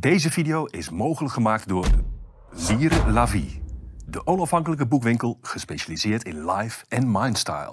[0.00, 1.86] Deze video is mogelijk gemaakt door
[2.68, 3.62] Lire La Vie.
[4.06, 7.72] De onafhankelijke boekwinkel gespecialiseerd in life en mindstyle.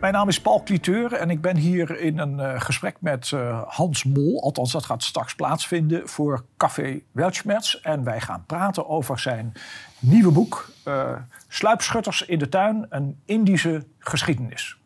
[0.00, 3.62] Mijn naam is Paul Cliteur en ik ben hier in een uh, gesprek met uh,
[3.66, 4.42] Hans Mol.
[4.42, 7.74] Althans, dat gaat straks plaatsvinden voor Café Weltschmerz.
[7.74, 9.52] En wij gaan praten over zijn
[9.98, 10.70] nieuwe boek...
[10.88, 11.12] Uh,
[11.48, 14.81] Sluipschutters in de tuin, een Indische geschiedenis.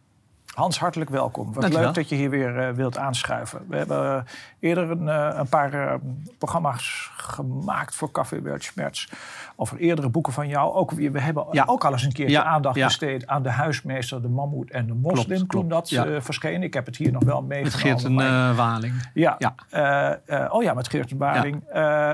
[0.57, 1.53] Hans, hartelijk welkom.
[1.53, 3.65] Wat leuk dat je hier weer uh, wilt aanschuiven.
[3.69, 4.23] We hebben uh,
[4.61, 6.01] eerder een, uh, een paar
[6.39, 9.09] programma's gemaakt voor Café Weltschmerz.
[9.57, 10.75] Over eerdere boeken van jou.
[10.75, 11.65] Ook, we hebben ja.
[11.67, 12.45] ook al eens een keertje ja.
[12.45, 12.87] aandacht ja.
[12.87, 15.47] besteed aan de huismeester, de mammoet en de moslim.
[15.47, 15.89] Klopt, toen dat
[16.25, 16.63] verscheen.
[16.63, 18.15] Ik heb het hier nog wel meegenomen.
[18.15, 19.11] Met Geert en Waling.
[19.15, 19.39] Ja.
[20.51, 21.63] oh ja, met Geert en Waling.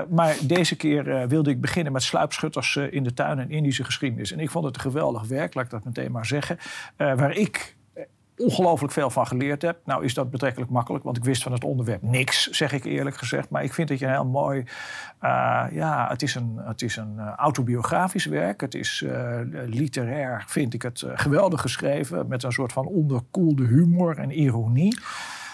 [0.09, 4.31] maar deze keer wilde ik beginnen met sluipschutters in de tuin en Indische geschiedenis.
[4.31, 6.57] En ik vond het een geweldig werk, laat ik dat meteen maar zeggen.
[6.97, 7.75] waar ik
[8.37, 9.79] ongelooflijk veel van geleerd heb.
[9.85, 13.17] Nou is dat betrekkelijk makkelijk, want ik wist van het onderwerp niks, zeg ik eerlijk
[13.17, 13.49] gezegd.
[13.49, 14.59] Maar ik vind dat je heel mooi...
[15.21, 18.61] Uh, ja, het is een, het is een autobiografisch werk.
[18.61, 22.27] Het is uh, literair, vind ik het geweldig geschreven...
[22.27, 24.97] met een soort van onderkoelde humor en ironie.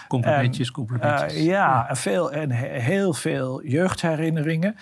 [0.08, 1.36] Complimentjes, complimentjes.
[1.36, 4.76] Uh, ja, En, veel, en heel veel jeugdherinneringen.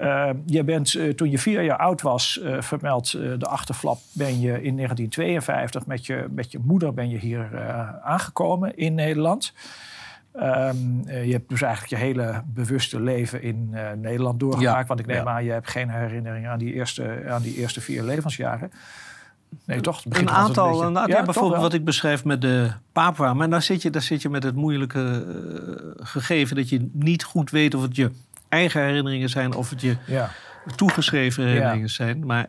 [0.00, 4.40] Uh, je bent, uh, toen je vier jaar oud was, uh, vermeld de achterflap, ben
[4.40, 7.70] je in 1952 met je, met je moeder ben je hier
[8.02, 9.52] aangekomen in Nederland.
[10.36, 14.80] Um, je hebt dus eigenlijk je hele bewuste leven in Nederland doorgemaakt.
[14.80, 15.30] Ja, want ik neem ja.
[15.30, 18.72] aan, je hebt geen herinnering aan die eerste, aan die eerste vier levensjaren.
[19.64, 20.04] Nee, toch?
[20.08, 23.34] Een aantal, een, ja, bijvoorbeeld wat ik beschrijf met de Papua.
[23.34, 25.24] Maar daar zit je, daar zit je met het moeilijke
[25.96, 28.10] gegeven dat je niet goed weet of het je
[28.50, 30.30] eigen herinneringen zijn of het je ja.
[30.76, 31.92] toegeschreven herinneringen ja.
[31.92, 32.26] zijn.
[32.26, 32.46] Maar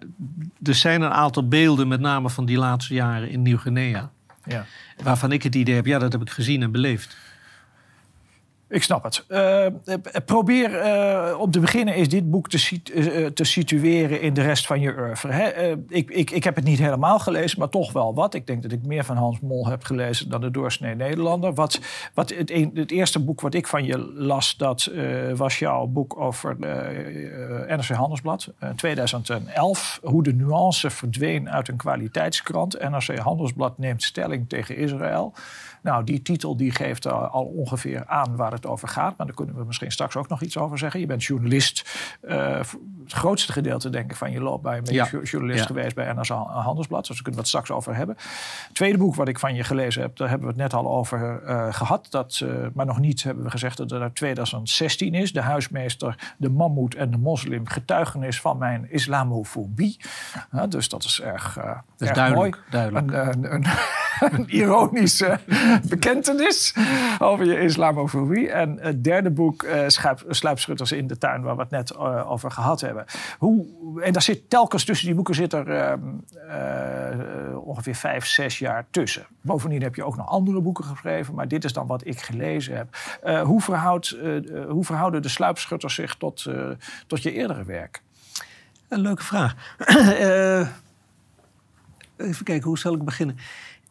[0.64, 4.12] er zijn een aantal beelden, met name van die laatste jaren in Nieuw-Guinea.
[4.46, 4.66] Ja.
[5.04, 7.18] Waarvan ik het idee heb, ja, dat heb ik gezien en beleefd.
[8.72, 9.26] Ik snap het.
[9.28, 9.66] Uh,
[10.26, 14.80] probeer uh, om te beginnen is dit boek te, te situeren in de rest van
[14.80, 15.80] je oeuvre.
[15.88, 18.34] ik, ik, ik heb het niet helemaal gelezen, maar toch wel wat.
[18.34, 21.54] Ik denk dat ik meer van Hans Mol heb gelezen dan de doorsnee Nederlander.
[21.54, 21.80] Wat,
[22.14, 24.92] wat het, het, eerste boek wat ik van je las, dat
[25.36, 26.56] was jouw boek over
[27.68, 28.54] NRC Handelsblad.
[28.76, 32.80] 2011, hoe de nuance verdween uit een kwaliteitskrant.
[32.80, 35.34] NRC Handelsblad neemt stelling tegen Israël.
[35.82, 39.18] Nou, die titel die geeft al ongeveer aan waar het over gaat.
[39.18, 41.00] Maar daar kunnen we misschien straks ook nog iets over zeggen.
[41.00, 41.90] Je bent journalist.
[42.24, 42.60] Uh,
[43.04, 45.22] het grootste gedeelte, denk ik, van je loopbaan ben je ja.
[45.24, 45.66] journalist ja.
[45.66, 47.08] geweest bij NRC Handelsblad.
[47.08, 48.16] Dus daar kunnen we het straks over hebben.
[48.68, 50.92] Het tweede boek wat ik van je gelezen heb, daar hebben we het net al
[50.92, 52.08] over uh, gehad.
[52.10, 55.34] Dat, uh, maar nog niet hebben we gezegd dat het uit 2016 is.
[55.34, 57.68] De huismeester, de mammoet en de moslim.
[57.68, 60.00] Getuigenis van mijn islamofobie.
[60.70, 62.66] dus dat is erg, dat is erg duidelijk, mooi.
[62.70, 63.12] Duidelijk.
[63.12, 63.66] Een, een,
[64.20, 65.40] een ironische
[65.90, 66.76] bekentenis
[67.20, 68.50] over je islamofobie.
[68.50, 69.86] En het derde boek, uh,
[70.30, 73.06] Sluipschutters in de tuin, waar we het net uh, over gehad hebben.
[73.38, 73.66] Hoe,
[74.02, 79.26] en daar zit telkens tussen die boeken zit er uh, ongeveer vijf, zes jaar tussen.
[79.42, 82.76] Bovendien heb je ook nog andere boeken geschreven, maar dit is dan wat ik gelezen
[82.76, 82.88] heb.
[83.46, 83.62] hoe,
[84.68, 86.48] hoe verhouden de sluipschutters zich tot,
[87.08, 88.02] tot je eerdere werk?
[88.88, 89.56] Een leuke vraag.
[92.22, 93.38] even kijken, hoe zal ik beginnen?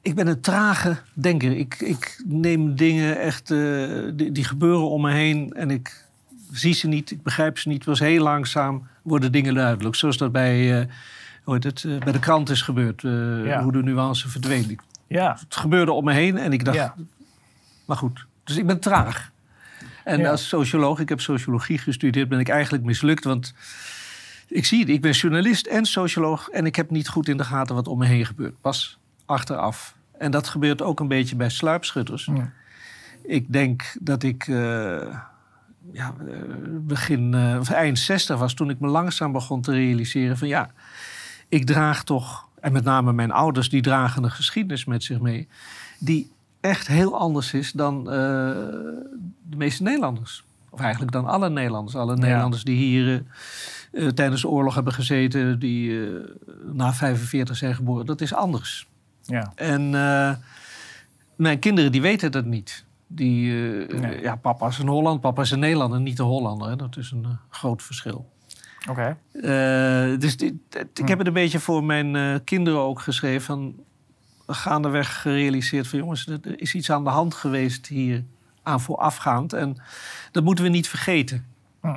[0.03, 1.56] Ik ben een trage denker.
[1.56, 6.05] Ik, ik neem dingen echt, uh, die, die, gebeuren om me heen en ik
[6.53, 7.78] zie ze niet, ik begrijp ze niet.
[7.78, 9.94] Het was heel langzaam worden dingen duidelijk.
[9.94, 10.87] Zoals dat bij, uh,
[11.44, 13.03] hoe heet het, uh, bij de krant is gebeurd.
[13.03, 13.62] Ja.
[13.62, 14.78] Hoe de nuance verdween.
[15.06, 15.37] Ja.
[15.41, 16.94] Het gebeurde om me heen en ik dacht, ja.
[17.84, 18.27] maar goed.
[18.44, 19.31] Dus ik ben traag.
[20.05, 23.25] En als socioloog, ik heb sociologie gestudeerd, ben ik eigenlijk mislukt.
[23.25, 23.55] Want
[24.49, 27.44] ik zie het, ik ben journalist en socioloog en ik heb niet goed in de
[27.44, 28.61] gaten wat om me heen gebeurt.
[28.61, 29.00] Pas
[29.30, 29.96] achteraf.
[30.18, 32.24] En dat gebeurt ook een beetje bij sluipschutters.
[32.24, 32.52] Ja.
[33.22, 35.16] Ik denk dat ik uh,
[35.92, 36.14] ja,
[36.70, 40.70] begin, uh, eind 60 was toen ik me langzaam begon te realiseren van ja,
[41.48, 45.48] ik draag toch, en met name mijn ouders, die dragen een geschiedenis met zich mee,
[45.98, 48.14] die echt heel anders is dan uh,
[49.43, 50.44] de meeste Nederlanders.
[50.70, 51.96] Of eigenlijk dan alle Nederlanders.
[51.96, 52.20] Alle ja.
[52.20, 53.22] Nederlanders die hier
[54.14, 56.08] tijdens de oorlog hebben gezeten, die
[56.72, 58.88] na 45 zijn geboren, dat is anders.
[59.31, 59.53] Ja.
[59.55, 60.32] En uh,
[61.37, 62.85] mijn kinderen die weten dat niet.
[63.06, 64.21] Die, uh, nee.
[64.21, 66.69] ja, papa is een Holland, papa is een Nederlander, niet een Hollander.
[66.69, 66.77] Hè?
[66.77, 68.31] Dat is een uh, groot verschil.
[68.88, 69.17] Oké.
[69.32, 70.17] Okay.
[70.19, 73.43] dus dit, dit, ik heb het een beetje voor mijn kinderen ook geschreven.
[73.43, 73.75] Van,
[74.55, 78.25] gaandeweg gerealiseerd van jongens, er is iets aan de hand geweest hier
[78.62, 79.53] aan voorafgaand.
[79.53, 79.77] En
[80.32, 81.47] dat moeten we niet vergeten.
[81.81, 81.97] Hm.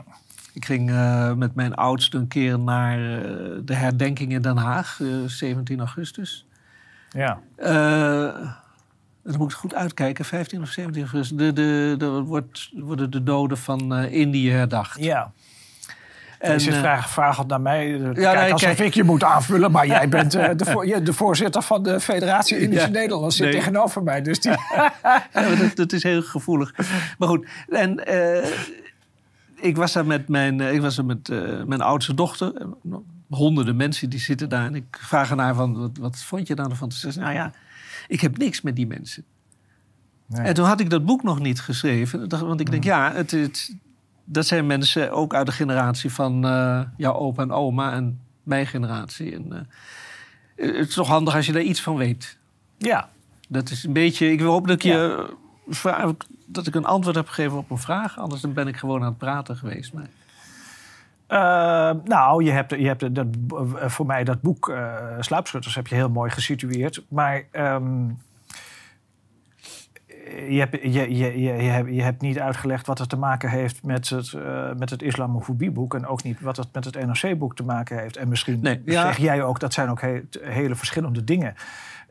[0.54, 5.00] Ik ging uh, met mijn oudste een keer naar uh, de herdenking in Den Haag,
[5.00, 6.46] uh, 17 augustus.
[7.13, 7.39] Ja.
[7.56, 8.50] Eh,
[9.24, 11.38] dan moet ik goed uitkijken, 15 of 17 augustus.
[11.38, 15.00] De, de, de, wordt, worden de doden van eh, Indië herdacht.
[15.00, 15.31] Ja.
[16.39, 17.88] En, je zit eh, vraag, vraag naar mij.
[17.89, 18.80] Ja, nee, kijk, alsof kijk.
[18.80, 19.71] ik je moet aanvullen.
[19.71, 22.92] Maar jij bent de, voor, je- de voorzitter van de Federatie Indische Ja.
[22.92, 23.36] Nederlanders.
[23.36, 23.56] Zit Nee.
[23.56, 24.21] tegenover mij.
[24.21, 24.51] Dus die,
[25.33, 26.74] Ja, dat, dat is heel gevoelig.
[27.18, 28.00] Maar goed, en
[29.56, 31.27] ik was daar met mijn, ik was daar met
[31.68, 32.54] mijn oudste dochter.
[33.34, 34.66] Honderden mensen die zitten daar.
[34.66, 36.92] En ik vraag aan haar van, wat, wat vond je daar nou van?
[36.92, 37.52] Ze zegt, nou ja,
[38.08, 39.24] ik heb niks met die mensen.
[40.26, 40.46] Nee.
[40.46, 42.30] En toen had ik dat boek nog niet geschreven.
[42.30, 43.76] Want ik denk, ja, het, het,
[44.26, 48.68] dat zijn mensen ook uit de generatie van eh, jouw opa en oma en mijn
[48.68, 49.34] generatie.
[49.36, 49.60] En, eh,
[50.78, 52.38] het is toch handig als je daar iets van weet.
[52.78, 53.12] ja.
[53.48, 54.32] Dat is een beetje.
[54.32, 55.30] Ik hoop dat ik je
[55.68, 56.14] vra-
[56.46, 58.20] dat ik een antwoord heb gegeven op een vraag.
[58.20, 59.94] Anders dan ben ik gewoon aan het praten geweest.
[59.94, 60.08] Maar,
[61.34, 63.28] Eh, nou, je hebt, je hebt dat,
[63.80, 67.04] eh, voor mij dat boek eh Sluipschutters heb je heel mooi gesitueerd.
[67.08, 68.08] Maar ehm,
[70.50, 73.50] je, hebt, je, je, je, je, hebt, je hebt niet uitgelegd wat het te maken
[73.50, 75.96] heeft met het, eh, met het islamofobieboek.
[75.96, 78.18] En ook niet wat het met het NRC-boek te maken heeft.
[78.18, 79.02] En misschien Nee, ja.
[79.02, 81.56] zeg jij ook, dat zijn ook he- hele verschillende dingen.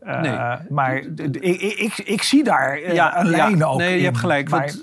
[0.00, 0.38] Eh, Nee.
[0.68, 1.36] Maar ik,
[1.76, 3.98] ik, ik zie daar een lijn ook Nee, in.
[3.98, 4.48] je hebt gelijk.
[4.50, 4.82] Maar- want,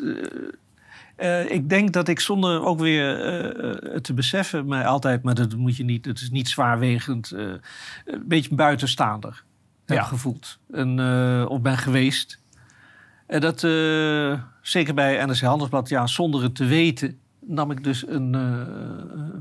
[1.19, 5.35] eh, ik denk dat ik zonder ook weer eh, eh, te beseffen, maar altijd, maar
[5.35, 7.61] dat moet je niet, het is niet zwaarwegend, een
[8.25, 9.43] beetje buitenstaander
[9.85, 10.03] heb Ja.
[10.03, 10.59] gevoeld.
[10.71, 10.99] En,
[11.47, 12.39] of ben geweest.
[13.27, 13.59] En dat,
[14.61, 18.37] zeker bij NRC Handelsblad, ja, zonder het te weten, nam ik dus een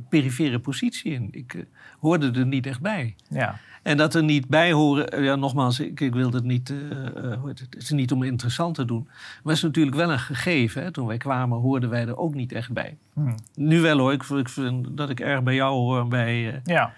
[0.08, 1.28] perifere positie in.
[1.30, 1.66] Ik
[2.00, 3.14] hoorde er niet echt bij.
[3.28, 3.58] ja.
[3.88, 7.06] En dat er niet bij horen, eh, ja, nogmaals, ik, ik wil het niet, eh,
[7.06, 9.04] eh, hoe heet het, het is niet om interessant te doen.
[9.04, 10.82] Maar het is natuurlijk wel een gegeven.
[10.82, 10.90] Hè.
[10.90, 12.96] Toen wij kwamen hoorden wij er ook niet echt bij.
[13.12, 13.32] Hm.
[13.54, 16.08] Nu wel hoor, ik, ik vind dat ik erg bij jou hoor.
[16.08, 16.92] Bij, ja.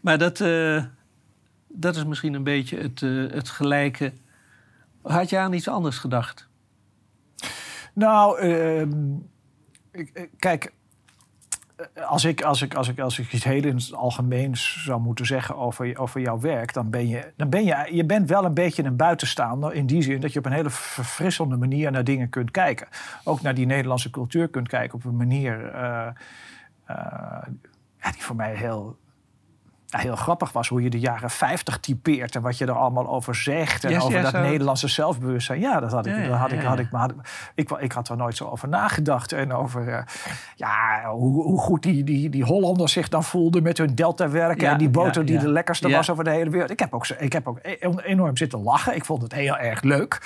[0.00, 0.38] maar dat,
[1.68, 3.00] dat is misschien een beetje het,
[3.34, 4.12] het gelijke.
[5.02, 6.48] Had je aan iets anders gedacht?
[7.94, 8.92] Nou, ehm,
[10.38, 10.72] kijk,
[12.06, 15.26] als ik, als, ik, als, ik, als ik iets heel in het algemeen zou moeten
[15.26, 18.54] zeggen over, over jouw werk, dan ben je, dan ben je, je bent wel een
[18.54, 22.28] beetje een buitenstaander in die zin dat je op een hele verfrissende manier naar dingen
[22.28, 22.86] kunt kijken.
[23.24, 26.06] Ook naar die Nederlandse cultuur kunt kijken op een manier eh,
[26.84, 27.46] eh,
[28.12, 28.96] die voor mij heel.
[30.00, 33.34] Heel grappig was hoe je de jaren 50 typeert en wat je er allemaal over
[33.34, 33.84] zegt.
[33.84, 34.40] En over dat zo.
[34.40, 35.60] Nederlandse zelfbewustzijn.
[35.60, 36.84] Ja, dat had ik, Ja, dat had ik, had ja.
[36.84, 37.12] ik, maar had,
[37.54, 39.32] ik, ik had er nooit zo over nagedacht.
[39.32, 40.02] En over eh,
[40.56, 44.64] ja, hoe, hoe goed die, die, die Hollanders zich dan voelden met hun deltawerken.
[44.64, 46.70] Ja, en die boter die de lekkerste was over de hele wereld.
[46.70, 48.94] Ik heb ook, ik heb ook e- enorm zitten lachen.
[48.94, 50.20] Ik vond het heel erg leuk.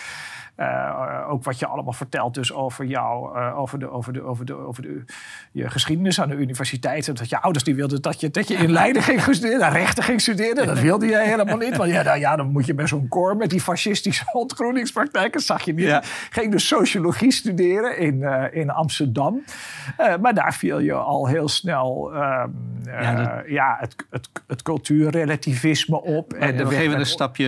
[0.59, 4.45] Eh, ook wat je allemaal vertelt dus over jou, eh, over, de, over, de, over,
[4.45, 5.05] de, over de,
[5.53, 7.09] je geschiedenis aan de universiteit.
[7.09, 10.03] En dat je ouders die wilden dat je, dat je in Leiden ging studeren, rechten
[10.05, 10.67] ging studeren.
[10.67, 11.77] Dat wilde je helemaal niet.
[11.77, 15.63] Want ja, nou, ja dan moet je bij zo'n koor met die fascistische ontgroeningspraktijken, zag
[15.63, 15.87] je niet.
[15.87, 16.03] Ja.
[16.31, 19.45] Ging dus sociologie studeren in, eh, in Amsterdam.
[20.21, 22.49] Maar daar viel je al heel snel ehm,
[22.85, 26.33] eh, Ja, dat- ja, het, het, het cultuurrelativisme op.
[26.33, 27.47] En weg even met- een stapje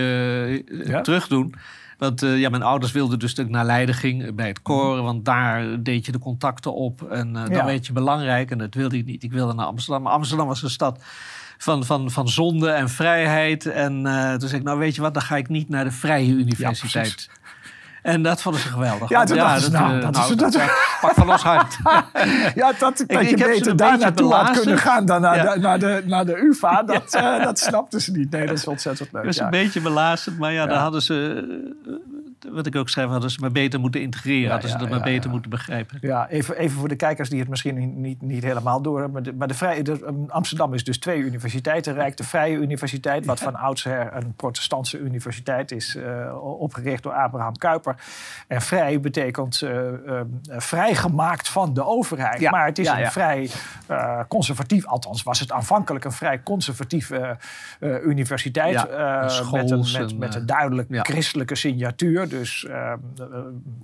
[0.85, 1.01] Ja?
[1.01, 1.55] terug doen.
[2.01, 4.61] Want eh, ja, mijn ouders wilden dus dat ik naar Leiden ging eh, bij het
[4.61, 5.01] koor.
[5.01, 7.11] Want daar deed je de contacten op.
[7.11, 7.45] En Ja.
[7.47, 8.51] dan werd je belangrijk.
[8.51, 9.23] En dat wilde ik niet.
[9.23, 10.03] Ik wilde naar Amsterdam.
[10.03, 11.03] Maar Amsterdam was een stad
[11.57, 13.65] van, van, van zonde en vrijheid.
[13.65, 13.91] En
[14.39, 17.29] toen zei ik, nou weet je wat, dan ga ik niet naar de Vrije Universiteit.
[18.01, 19.09] En dat vonden ze geweldig.
[19.09, 20.57] Ja, toen dachten ze, nou, eh, dat is- dat-
[21.01, 21.77] pak van ons hart.
[22.55, 25.35] Ja, dat, dat ik je heb ze beter daar naartoe had kunnen gaan dan naar,
[25.35, 25.53] Ja.
[25.53, 26.83] de, naar, de, naar de UvA.
[26.93, 28.31] Dat, eh, dat snapten ze niet.
[28.31, 29.25] Nee, dat is ontzettend leuk.
[29.25, 29.43] Was ja.
[29.43, 31.45] een beetje belazerd, maar ja, daar hadden ze,
[31.87, 31.93] eh,
[32.49, 34.41] wat ik ook schrijf, hadden ze maar beter moeten integreren.
[34.41, 35.97] Ja, hadden ze ja, dat maar ja, beter moeten begrijpen.
[36.01, 39.13] Ja, even, even voor de kijkers die het misschien niet, niet, helemaal door hebben.
[39.13, 42.17] Maar, de, maar de vrije, de, um, Amsterdam is dus twee universiteiten rijk.
[42.17, 47.95] De Vrije Universiteit, wat van oudsher een protestantse universiteit is, eh, opgericht door Abraham Kuyper.
[48.47, 52.51] En vrij betekent eh, vrijgemaakt van de overheid.
[52.51, 53.49] Maar het is een vrij
[53.87, 57.37] eh, conservatief, althans was het aanvankelijk een vrij conservatieve
[58.05, 58.89] universiteit.
[58.89, 62.27] Eh, met, een, met, met een duidelijk christelijke signatuur.
[62.31, 62.97] Dus eh, eh,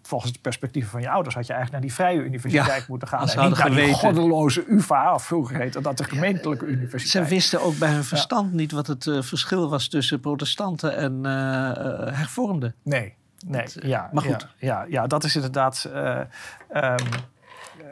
[0.02, 3.08] volgens de perspectieven van je ouders had je eigenlijk naar die vrije universiteit Ja, moeten
[3.08, 3.28] gaan.
[3.28, 7.30] ze En niet naar die goddeloze UvA, of vroeger heette dat de gemeentelijke Ze universiteit.
[7.30, 11.70] wisten ook bij hun verstand niet wat het eh, verschil was tussen protestanten en eh,
[11.70, 12.76] eh, hervormden.
[12.84, 13.14] Nee,
[13.48, 14.10] nee, ja.
[14.12, 14.48] maar goed.
[14.58, 16.96] Ja, ja, ja, dat is inderdaad eh,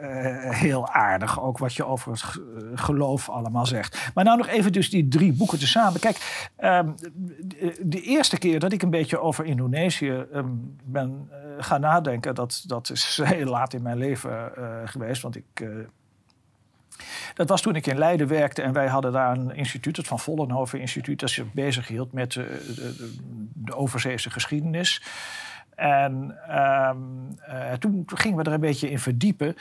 [0.00, 1.40] eh, heel aardig.
[1.40, 4.10] Ook wat je over het ge- geloof allemaal zegt.
[4.14, 6.00] Maar nou nog even dus die drie boeken tezamen.
[6.00, 6.90] Kijk, ehm,
[7.80, 10.46] de, eerste keer dat ik een beetje over Indonesië ehm,
[10.84, 12.34] ben eh, gaan nadenken...
[12.34, 15.22] Dat, dat is heel laat in mijn leven eh, geweest.
[15.22, 15.68] Want ik...
[17.34, 20.18] Dat was toen ik in Leiden werkte en wij hadden daar een instituut, het Van
[20.18, 23.14] Vollenhoven Instituut, dat zich bezig hield met de, de,
[23.54, 25.02] de, overzeese geschiedenis.
[25.76, 26.98] En ehm,
[27.48, 29.56] uh, toen gingen we er een beetje in verdiepen.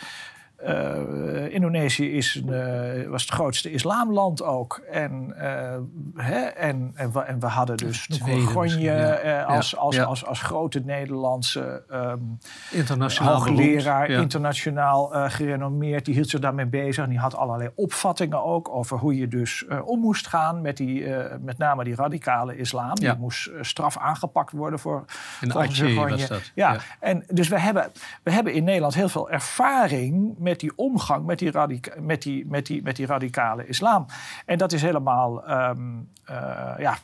[0.64, 4.82] Uh, Indonesië is een, uh, was het grootste islamland ook.
[4.92, 8.10] En, uh, hè, en, en, we, en we hadden dus
[8.46, 9.42] Gonje ja.
[9.42, 9.78] als.
[9.78, 10.00] Als.
[10.00, 12.38] Als, als, grote Nederlandse um,
[12.72, 16.06] internationaal hoogleraar, internationaal gerenommeerd.
[16.06, 17.04] Die hield zich daarmee bezig.
[17.04, 21.08] En die had allerlei opvattingen ook over hoe je dus om moest gaan met die,
[21.42, 22.96] met name die radicale islam.
[22.96, 25.06] Die moest straf aangepakt worden voor
[25.42, 26.52] In Aceh was dat.
[26.56, 26.78] Ja.
[27.00, 27.92] En dus we hebben,
[28.24, 31.52] we hebben in Nederland heel veel ervaring met die omgang met die,
[32.00, 34.06] met die, met die, met die radicale islam.
[34.46, 36.98] En dat is helemaal, um, uh, ja,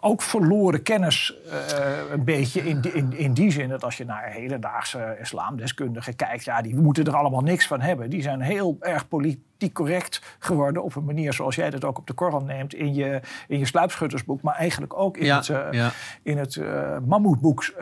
[0.00, 4.04] ook verloren kennis uh, een beetje in die, in, in die zin dat als je
[4.04, 8.10] naar hedendaagse islamdeskundigen kijkt, ja, die moeten er allemaal niks van hebben.
[8.10, 12.06] Die zijn heel erg politiek correct geworden op een manier zoals jij dat ook op
[12.06, 15.66] de korrel neemt in je, in je sluipschuttersboek, maar eigenlijk ook in Ja, het, uh,
[15.70, 15.90] ja.
[16.22, 17.74] in het uh, mammoetboek,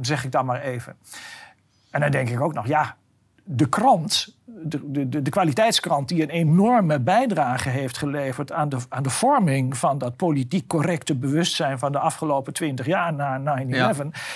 [0.00, 0.96] zeg ik dan maar even.
[1.90, 2.96] En dan denk ik ook nog, ja,
[3.50, 4.30] de krant,
[4.62, 9.76] de, de, de kwaliteitskrant, die een enorme bijdrage heeft geleverd aan de, aan de vorming
[9.76, 13.66] van dat politiek correcte bewustzijn van de afgelopen twintig jaar na 9-11.
[13.66, 13.92] Ja.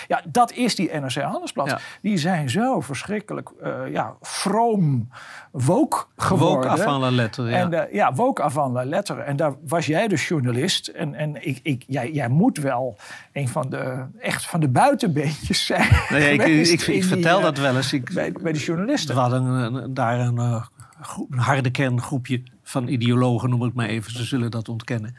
[0.08, 0.22] ja.
[0.28, 1.70] dat is die NRC Handelsblad.
[1.70, 1.78] Ja.
[2.02, 5.08] Die zijn zo verschrikkelijk uh, ja, vroom
[5.50, 6.70] woke geworden.
[6.70, 7.60] Woke avant la ja.
[7.60, 9.20] En, uh, ja, woke avant la lettre.
[9.20, 10.88] En daar was jij dus journalist.
[10.88, 12.96] En, en ik, ik, jij, jij moet wel
[13.32, 15.88] een van de, echt van de buitenbeentjes zijn.
[16.08, 17.92] Nee, ik, ik, ik, ik vertel die, dat wel eens.
[17.92, 19.14] Ik, bij, bij de journalisten.
[19.14, 20.64] We hadden een, daar een, uh,
[21.00, 24.12] groep, een, harde kerngroepje van ideologen, noem ik maar even.
[24.12, 25.16] Ze zullen dat ontkennen.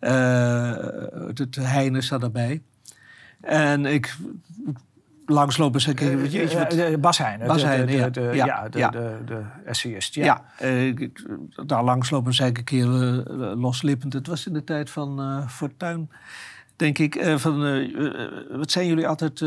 [0.00, 0.76] Uh,
[1.34, 2.62] het Heine zat daarbij.
[3.40, 4.16] En ik
[5.26, 6.00] langslopen zei ik...
[6.72, 7.46] Uh, Bas Heijnen.
[7.46, 8.08] Bas Heijnen, de, ja.
[8.10, 10.14] De, ja, ja, de, de, essayist.
[10.14, 11.08] Ja, uh,
[11.66, 12.86] daar langslopen zei ik een keer
[13.56, 14.12] loslippend.
[14.12, 16.10] Het was in de tijd van Fortuyn,
[16.76, 17.34] denk ik.
[17.36, 17.60] van,
[18.50, 19.40] wat zijn jullie altijd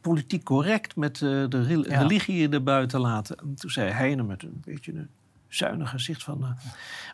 [0.00, 1.98] politiek correct met de re Ja.
[2.00, 3.36] religie er buiten laten?
[3.38, 5.08] En toen zei Heijnen met een beetje een
[5.48, 6.56] zuinig gezicht van...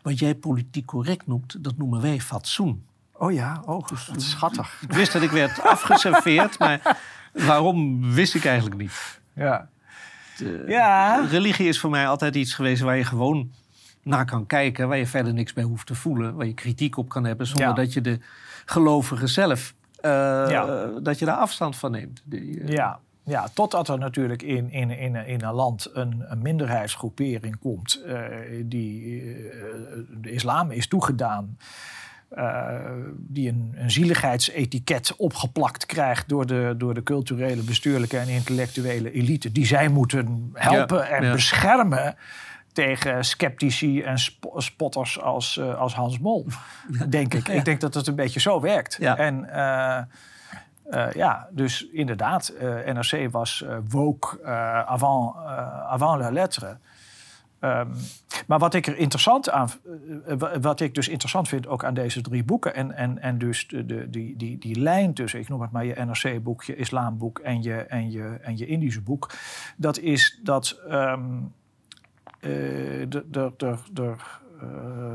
[0.03, 2.85] wat jij politiek correct noemt, dat noemen wij fatsoen.
[3.13, 4.81] Oh ja, oh, wat schattig.
[4.81, 6.97] Ik wist dat ik werd afgeserveerd, maar
[7.33, 9.19] waarom wist ik eigenlijk niet.
[9.33, 9.69] Ja.
[10.37, 11.25] De, Ja.
[11.29, 13.51] Religie is voor mij altijd iets geweest waar je gewoon
[14.03, 17.09] naar kan kijken, waar je verder niks bij hoeft te voelen, waar je kritiek op
[17.09, 17.73] kan hebben, zonder Ja.
[17.73, 18.19] dat je de
[18.65, 19.86] gelovige zelf, eh,
[20.49, 20.85] Ja.
[21.01, 22.21] dat je daar afstand van neemt.
[22.25, 22.99] Die, eh, Ja.
[23.23, 28.15] Ja, totdat er natuurlijk in, in, in, in een land een, een minderheidsgroepering komt eh,
[28.65, 29.67] die eh,
[30.21, 31.57] de islam is toegedaan.
[32.29, 32.75] eh,
[33.17, 39.51] die een, een zieligheidsetiket opgeplakt krijgt door de, door de culturele, bestuurlijke en intellectuele elite.
[39.51, 41.31] Die zij moeten helpen Ja, en ja.
[41.31, 42.15] beschermen
[42.77, 46.45] tegen sceptici en sp- spotters als, eh, als Hans Mol,
[47.09, 47.47] denk ik.
[47.47, 47.53] Ja.
[47.53, 48.97] Ik denk dat het een beetje zo werkt.
[48.99, 49.17] Ja.
[49.17, 49.97] En eh,
[50.89, 52.53] eh, ja, dus inderdaad,
[52.85, 54.43] NRC was woke
[54.85, 55.35] avant,
[55.87, 56.77] avant la lettre.
[57.59, 57.87] Ehm,
[58.47, 59.69] maar wat ik er interessant aan,
[60.37, 63.67] wa- wat ik dus interessant vind ook aan deze drie boeken en, en, en dus
[63.67, 67.39] de, de, die, die, die lijn tussen, ik noem het maar je NRC-boek, je islamboek
[67.39, 69.31] en je, en je, en je Indische boek,
[69.77, 71.23] dat is dat ehm,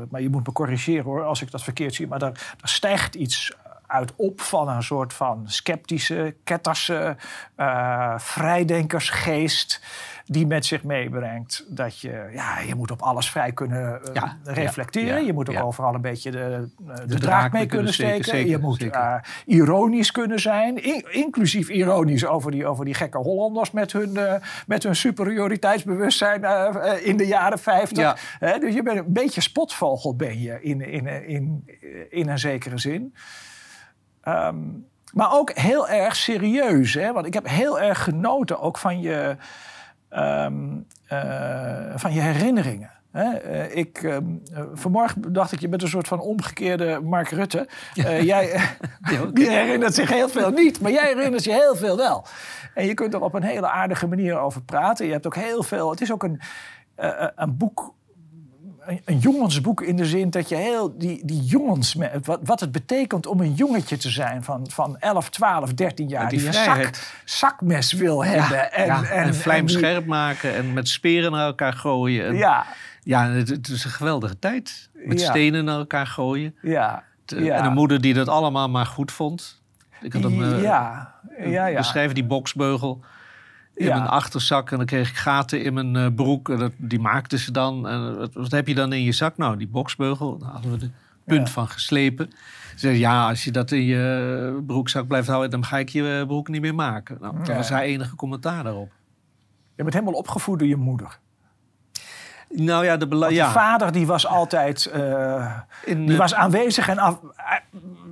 [0.09, 3.15] maar je moet me corrigeren hoor, als ik dat verkeerd zie, maar er, er stijgt
[3.15, 3.51] iets
[3.93, 7.15] uit op van een soort van sceptische, ketterse,
[7.55, 9.81] eh, vrijdenkersgeest
[10.25, 14.37] die met zich meebrengt dat je, ja, je moet op alles vrij kunnen eh, Ja,
[14.43, 15.19] reflecteren.
[15.19, 18.47] ja, je moet ook overal een beetje de, eh, de, draak draak mee kunnen steken,
[18.47, 18.89] je moet
[19.45, 24.17] ironisch kunnen zijn, in- inclusief ironisch over die, over die gekke Hollanders met hun,
[24.67, 26.43] met hun superioriteitsbewustzijn
[27.03, 27.97] in de jaren 50.
[27.97, 28.15] Ja.
[28.39, 31.65] Hè, dus je bent een beetje spotvogel ben je in, in, in,
[32.09, 33.13] in een zekere zin.
[34.23, 34.57] Ehm,
[35.13, 36.93] maar ook heel erg serieus.
[36.93, 37.13] Hè?
[37.13, 39.35] Want ik heb heel erg genoten ook van je,
[40.09, 40.55] ehm,
[41.07, 42.91] eh, van je herinneringen.
[43.11, 43.33] Hè?
[43.33, 47.67] Eh, ik, ehm, eh, vanmorgen dacht ik, je bent een soort van omgekeerde Mark Rutte.
[48.21, 48.61] Jij,
[49.33, 52.25] die herinnert zich heel veel niet, maar jij herinnert je heel veel wel.
[52.73, 55.05] En je kunt er op een hele aardige manier over praten.
[55.05, 55.89] Je hebt ook heel veel.
[55.89, 56.41] Het is ook een,
[57.35, 57.93] een boek
[58.85, 62.59] een, een jongensboek in de zin dat je heel die, die jongens, met, wat, wat
[62.59, 66.37] het betekent om een jongetje te zijn van, van 11, 12, 13 jaar, Ja, die
[66.39, 66.89] die, een zak,
[67.25, 68.71] zakmes wil hebben.
[68.71, 72.25] en, ja, en, en, vlijm die- scherp maken en met speren naar elkaar gooien.
[72.27, 72.65] En, Ja,
[73.03, 74.89] ja het, het is een geweldige tijd.
[74.93, 75.29] Met Ja.
[75.29, 76.55] stenen naar elkaar gooien.
[76.61, 77.55] ja, Te- ja.
[77.55, 79.61] En een moeder die dat allemaal maar goed vond.
[80.01, 81.13] Ik had hem eh, ja,
[81.45, 81.77] ja, ja.
[81.77, 83.03] beschreven, die boksbeugel.
[83.75, 83.97] In Ja.
[83.97, 84.71] mijn achterzak.
[84.71, 86.49] En dan kreeg ik gaten in mijn eh, broek.
[86.49, 87.87] En dat, die maakten ze dan.
[87.87, 89.37] En wat, wat heb je dan in je zak?
[89.37, 90.37] Nou, die boksbeugel.
[90.37, 90.89] Daar hadden we de
[91.25, 91.53] punt Ja.
[91.53, 92.29] van geslepen.
[92.71, 95.49] Ze zeiden, ja, als je dat in je broekzak blijft houden...
[95.49, 97.17] dan ga ik je eh, broek niet meer maken.
[97.21, 98.91] Nou, dat was haar enige commentaar daarop.
[99.75, 101.19] Je bent helemaal opgevoed door je moeder.
[102.55, 106.87] Nou ja, de Want ja, je vader die was altijd eh, in, die was aanwezig
[106.89, 107.19] en af-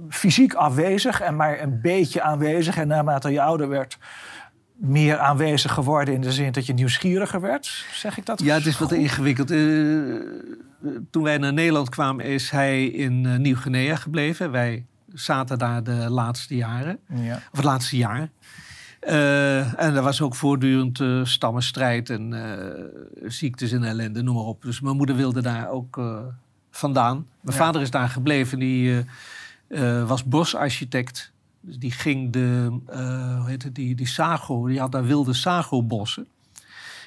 [0.09, 2.77] fysiek afwezig en maar een beetje aanwezig.
[2.77, 3.97] En naarmate je ouder werd,
[4.81, 7.85] meer aanwezig geworden in de zin dat je nieuwsgieriger werd.
[7.93, 8.41] Zeg ik dat?
[8.41, 9.51] Ja, het is wat ingewikkeld.
[9.51, 9.57] Eh,
[11.11, 14.51] toen wij naar Nederland kwamen, is hij in eh, Nieuw-Guinea gebleven.
[14.51, 17.35] Wij zaten daar de laatste jaren, Ja.
[17.35, 18.29] of het laatste jaar.
[18.99, 22.33] Eh, en er was ook voortdurend stammenstrijd en
[23.27, 24.61] ziektes en ellende, noem maar op.
[24.61, 26.01] Dus mijn moeder wilde daar ook
[26.71, 27.15] vandaan.
[27.41, 27.63] Mijn Ja.
[27.63, 28.59] vader is daar gebleven.
[28.59, 29.05] Die
[30.05, 31.30] was bosarchitect.
[31.61, 35.33] Dus die ging de, eh, hoe heet het, die, die sago, die had daar wilde
[35.33, 36.27] sago-bossen.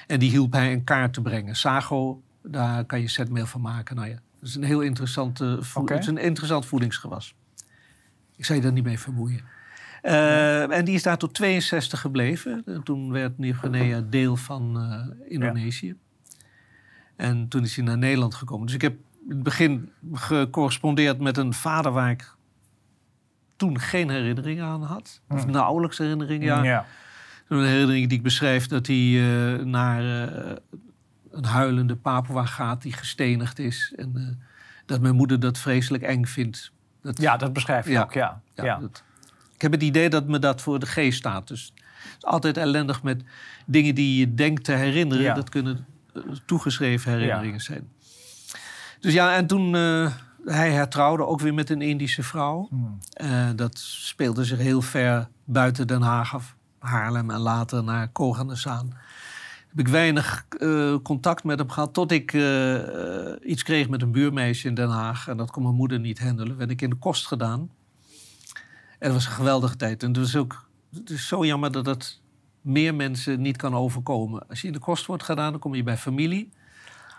[0.07, 1.55] En die hielp hij in kaart te brengen.
[1.55, 3.95] Sago, daar kan je zetmeel van maken.
[3.95, 5.93] Nou ja, dat is een heel interessant, voed- Oké.
[5.93, 7.35] het is een interessant voedingsgewas.
[8.35, 9.41] Ik zou je daar niet mee vermoeien.
[10.01, 12.61] Eh, En die is daar tot 62 gebleven.
[12.65, 15.95] En toen werd Nieuw-Guinea deel van eh, Indonesië.
[17.15, 18.65] En toen is hij naar Nederland gekomen.
[18.65, 18.93] Dus ik heb
[19.29, 22.34] in het begin gecorrespondeerd met een vader waar ik
[23.55, 25.21] toen geen herinneringen aan had.
[25.29, 25.51] Of Hmm.
[25.51, 26.45] nauwelijks herinneringen.
[26.47, 26.85] Ja, Ja.
[27.47, 30.55] een herinnering die ik beschrijf dat hij eh, naar eh,
[31.31, 33.93] een huilende Papua gaat die gestenigd is.
[33.95, 34.45] En eh,
[34.85, 36.71] dat mijn moeder dat vreselijk eng vindt.
[37.01, 38.01] Dat, ja, dat beschrijf je Ja.
[38.01, 38.41] ook, ja.
[38.55, 38.77] ja, ja.
[38.79, 39.03] dat-
[39.55, 41.47] ik heb het idee dat me dat voor de geest staat.
[41.47, 43.23] Dus het is altijd ellendig met
[43.65, 45.35] dingen die je denkt te herinneren.
[45.35, 45.85] Dat kunnen
[46.45, 47.89] toegeschreven herinneringen zijn.
[48.99, 49.75] Dus ja, en toen
[50.45, 52.67] hij hertrouwde ook weer met een Indische vrouw.
[52.69, 52.97] Hmm.
[53.21, 56.55] Uh, dat speelde zich heel ver buiten Den Haag af.
[56.79, 58.93] Haarlem en later naar Koganessaan.
[59.67, 61.93] Heb ik weinig uh, contact met hem gehad.
[61.93, 62.79] Tot ik uh,
[63.41, 65.27] iets kreeg met een buurmeisje in Den Haag.
[65.27, 66.57] En dat kon mijn moeder niet handelen.
[66.57, 67.69] Werd ik in de kost gedaan.
[68.99, 70.03] En dat was een geweldige tijd.
[70.03, 72.21] En het was ook het is zo jammer dat het
[72.61, 74.47] meer mensen niet kan overkomen.
[74.47, 76.49] Als je in de kost wordt gedaan, dan kom je bij familie.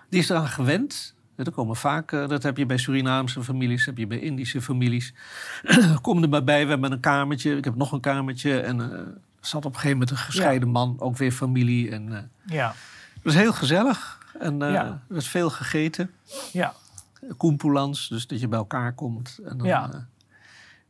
[0.09, 1.15] Die is eraan gewend.
[1.37, 5.15] Er komen vaak, uh, dat heb je bij Surinaamse families, heb je bij Indische families.
[6.03, 7.57] Kom er maar bij, we hebben een kamertje.
[7.57, 8.61] Ik heb nog een kamertje.
[8.61, 8.87] En uh,
[9.41, 10.75] zat op een gegeven moment een gescheiden ja.
[10.75, 11.91] man, ook weer familie.
[11.91, 12.75] En, uh, ja.
[13.15, 14.19] Het was heel gezellig.
[14.39, 14.85] En ja.
[14.85, 16.11] er werd veel gegeten.
[16.53, 16.75] Ja.
[17.37, 19.39] Koempoelans, dus dat je bij elkaar komt.
[19.45, 20.07] En dan, ja.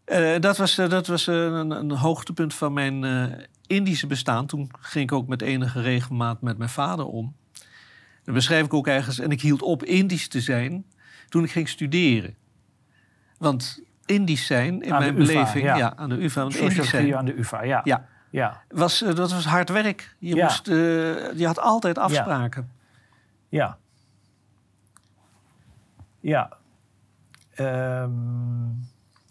[0.07, 3.05] Uh, dat was, uh, dat was uh, een, een, hoogtepunt van mijn
[3.67, 4.47] Indische bestaan.
[4.47, 7.35] Toen ging ik ook met enige regelmaat met mijn vader om.
[8.27, 9.19] Dat beschrijf ik ook ergens.
[9.19, 10.85] En ik hield op Indisch te zijn
[11.29, 12.37] toen ik ging studeren.
[13.39, 15.65] Want Indisch zijn, in aan mijn UvA, beleving...
[15.65, 15.77] Ja.
[15.77, 15.97] ja.
[15.97, 16.41] aan de UvA.
[16.41, 17.81] Want Indisch zijn, aan de UvA, ja.
[17.85, 18.07] ja.
[18.31, 18.63] ja.
[18.69, 20.15] Was, dat was hard werk.
[20.19, 20.45] Je, Ja.
[20.45, 20.67] moest,
[21.37, 22.71] je had altijd afspraken.
[23.49, 23.79] Ja.
[26.21, 26.51] Ja.
[27.61, 28.89] Um,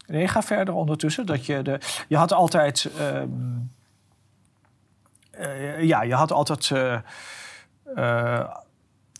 [0.08, 1.26] nee, ga verder ondertussen.
[1.26, 2.92] Dat je, de, je had altijd...
[3.00, 3.72] Um,
[5.40, 6.70] uh, ja, je had altijd...
[6.70, 8.56] Uh,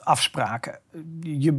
[0.06, 0.80] afspraken.
[1.22, 1.56] Je,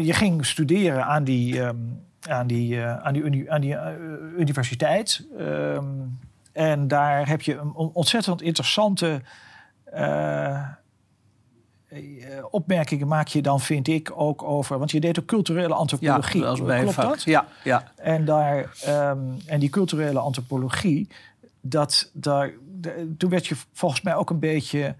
[0.00, 3.88] je ging studeren aan die, um, aan die, uh, aan die, uni, aan die uh,
[4.38, 5.26] universiteit.
[5.38, 6.18] Um,
[6.52, 9.22] en daar heb je een ontzettend interessante
[9.94, 10.68] uh,
[12.50, 14.78] opmerkingen maak je dan, vind ik, ook over...
[14.78, 16.40] Want je deed ook culturele antropologie.
[16.40, 17.22] Ja, als Klopt dat?
[17.22, 17.92] Ja, ja.
[17.96, 21.08] En, daar, um, en die culturele antropologie,
[21.60, 22.50] dat, daar,
[22.80, 24.94] de, toen werd je volgens mij ook een beetje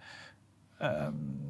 [0.83, 1.49] um,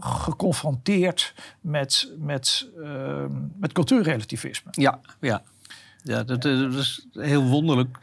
[0.00, 4.70] geconfronteerd met, met, um, met cultuurrelativisme.
[4.72, 5.42] Ja, ja.
[6.02, 7.98] ja dat, dat, is heel wonderlijk.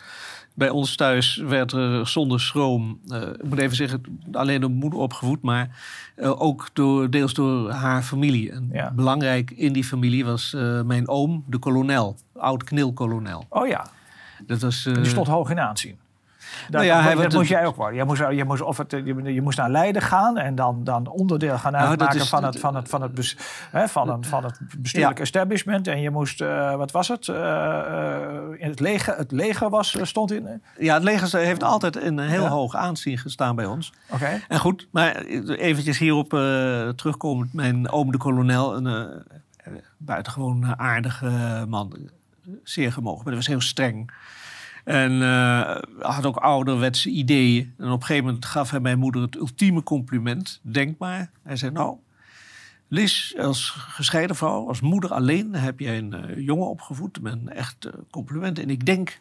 [0.56, 5.00] Bij ons thuis werd er zonder schroom, uh, ik moet even zeggen, alleen door moeder
[5.00, 5.78] opgevoed, maar
[6.16, 8.52] uh, ook door, deels door haar familie.
[8.52, 8.92] En Ja.
[8.92, 10.56] belangrijk in die familie was
[10.86, 13.46] mijn oom, de kolonel, oud knilkolonel.
[13.50, 13.88] Oh ja,
[14.46, 15.98] Dat was, die stond hoog in aanzien.
[16.62, 17.98] Dat, nou ja, hij dat werd moest jij ook worden.
[17.98, 21.08] Je moest, je, moest, of het, je, je moest naar Leiden gaan en dan, dan
[21.08, 23.38] onderdeel gaan Nou, uitmaken van, het, van, het, van, het, bes-
[23.72, 25.88] hè, van, een, van het bestuurlijk establishment.
[25.88, 27.28] En je moest, eh, wat was het?
[27.28, 28.26] Eh, eh,
[28.58, 30.42] in het leger, het leger was, stond in.
[30.44, 30.60] Oké.
[30.78, 32.50] Ja, het leger heeft altijd in een heel Ja.
[32.50, 33.94] hoog aanzien gestaan bij ons.
[34.48, 36.40] En goed, maar eventjes hierop uh,
[36.90, 37.54] terugkomend.
[37.54, 39.24] Mijn oom de kolonel, een
[39.98, 42.10] buitengewoon aardige man.
[42.64, 44.12] Zeer gemogen, maar hij was heel streng.
[44.84, 47.74] En uh, had ook ouderwetse ideeën.
[47.78, 50.60] En op een gegeven moment gaf hij mijn moeder het ultieme compliment.
[50.62, 51.32] Denk maar.
[51.44, 51.98] Hij zei, nou,
[52.94, 55.56] Lies, als gescheiden vrouw, als moeder alleen...
[55.56, 58.60] heb jij een uh, jongen opgevoed met een echt uh, compliment.
[58.60, 59.20] En ik denk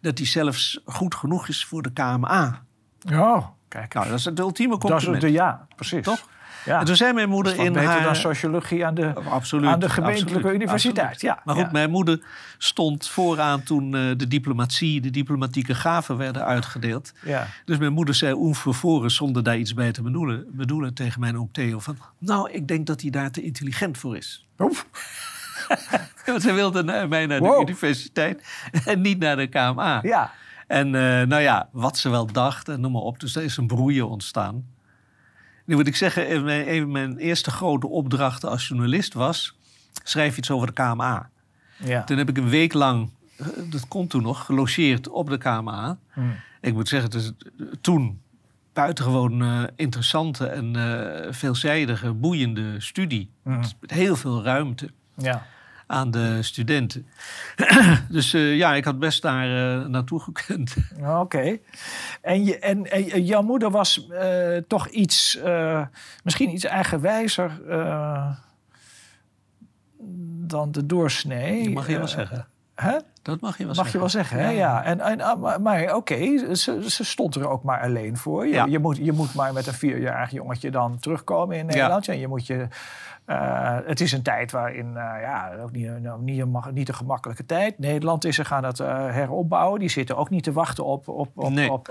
[0.00, 2.64] dat hij zelfs goed genoeg is voor de KMA.
[3.12, 3.94] Oh, kijk.
[3.94, 5.20] Nou, dat is het ultieme Dat is compliment.
[5.20, 6.04] de, ja, precies.
[6.04, 6.28] Toch?
[6.64, 6.78] Ja.
[6.78, 8.02] En toen zei mijn moeder in beter haar...
[8.02, 9.70] dan sociologie aan de, Absoluut.
[9.70, 11.06] aan de gemeentelijke absoluut, universiteit.
[11.06, 11.34] absoluut.
[11.36, 11.70] Ja, Maar goed, ja.
[11.72, 12.20] mijn moeder
[12.58, 17.12] stond vooraan toen eh, de diplomatie, de diplomatieke gaven werden uitgedeeld.
[17.24, 17.46] Ja.
[17.64, 21.38] Dus mijn moeder zei un vervoren zonder daar iets bij te bedoelen, bedoelen tegen mijn
[21.38, 21.96] oom Theo van...
[22.18, 24.46] Nou, ik denk dat hij daar te intelligent voor is.
[24.58, 24.86] Oef.
[26.26, 28.44] Want zij wilde naar mij naar de universiteit
[28.84, 29.98] en niet naar de KMA.
[30.02, 30.32] ja.
[30.66, 33.20] En eh, nou ja, wat ze wel dacht en noem maar op.
[33.20, 34.64] Dus er is een broeien ontstaan.
[35.64, 39.56] Nu moet ik zeggen, mijn, een van mijn eerste grote opdrachten als journalist was...
[40.02, 41.30] schrijf iets over de KMA.
[41.76, 42.04] ja.
[42.04, 45.98] Toen heb ik een week lang, eh, dat kon toen nog, gelogeerd op de KMA.
[46.12, 46.36] Hmm.
[46.60, 48.20] Ik moet zeggen, het is eh, toen
[48.72, 53.30] buitengewoon eh, interessante en eh, veelzijdige, boeiende studie.
[53.42, 53.64] Mhm.
[53.80, 55.46] Met heel veel ruimte ja.
[55.92, 57.06] Aan de studenten.
[58.08, 59.44] dus eh, ja, ik had best daar
[59.80, 60.74] eh, naartoe gekund.
[61.06, 61.58] Oké.
[62.20, 65.38] En, je, en, en jouw moeder was eh, toch iets,
[66.24, 67.60] misschien iets eigenwijzer
[70.46, 71.64] dan de doorsnee.
[71.64, 72.46] Dat mag je wel zeggen.
[72.74, 72.98] Hè?
[73.22, 73.92] Dat mag je wel Mag zeggen.
[73.92, 74.50] je wel zeggen, hè?
[74.50, 74.84] Ja.
[74.84, 78.46] En, en, ah, maar oké, ze, ze stond er ook maar alleen voor.
[78.46, 78.64] Je, Ja.
[78.64, 82.08] je, moet, je moet maar met een vierjarig jongetje dan terugkomen in Nederland.
[82.08, 82.68] En je moet je...
[83.24, 86.94] eh, het is een tijd waarin, eh, ja, ook niet, nou, niet, een, niet een
[86.94, 87.78] gemakkelijke tijd.
[87.78, 89.80] Nederland is, ze gaan het eh, heropbouwen.
[89.80, 91.70] Die zitten ook niet te wachten op, op, op, Nee.
[91.72, 91.90] op,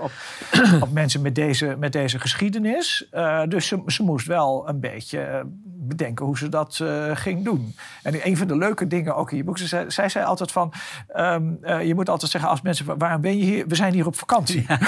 [0.92, 3.08] mensen met deze, met deze geschiedenis.
[3.48, 6.80] Dus ze, ze moest wel een beetje bedenken hoe ze dat
[7.12, 7.74] ging doen.
[8.02, 10.52] En een van de leuke dingen ook in je boek, ze zei, zij zei altijd
[10.52, 10.72] van...
[11.08, 13.66] ehm, eh, je moet altijd zeggen als mensen, "Wa- waarom ben je hier?
[13.66, 14.64] We zijn hier op vakantie.
[14.68, 14.78] Ja,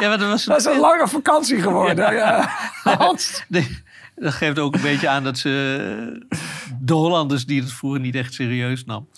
[0.08, 2.14] maar dat was Dat is een lange vakantie geworden.
[2.14, 2.48] ja.
[2.98, 3.44] Hans.
[3.48, 3.82] Nee,
[4.16, 6.26] dat geeft ook een beetje aan dat ze
[6.80, 9.08] de Hollanders die het vroeger niet echt serieus nam.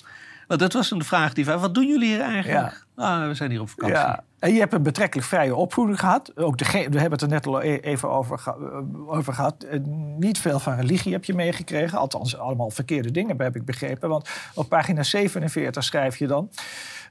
[0.46, 2.86] Want dat was een vraag die van, wat doen jullie hier eigenlijk?
[2.96, 3.96] Nou, we zijn hier op vakantie.
[3.96, 4.24] Ja.
[4.38, 6.32] En je hebt een betrekkelijk vrije opvoeding gehad.
[6.36, 9.62] Ook de, we hebben het er net al e- even over, eh, over gehad.
[9.62, 9.80] Eh,
[10.18, 11.98] Niet veel van religie heb je meegekregen.
[11.98, 14.08] Althans, allemaal verkeerde dingen, heb ik begrepen.
[14.08, 16.50] Want op pagina 47 schrijf je dan...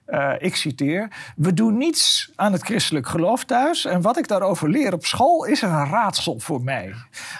[0.08, 1.08] eh, ik citeer.
[1.36, 3.86] We doen niets aan het christelijk geloof thuis.
[3.86, 6.94] En wat ik daarover leer op school is een raadsel voor mij.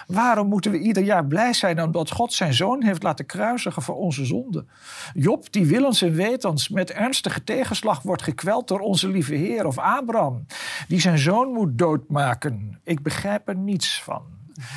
[0.06, 3.96] Waarom moeten we ieder jaar blij zijn omdat God zijn zoon heeft laten kruisigen voor
[3.96, 4.68] onze zonden?
[5.14, 9.66] Job, die willens en wetens met ernstige tegenslag wordt gekweld door onze lieve Heer.
[9.66, 10.46] Of Abraham,
[10.88, 12.80] die zijn zoon moet doodmaken.
[12.84, 14.22] Ik begrijp er niets van.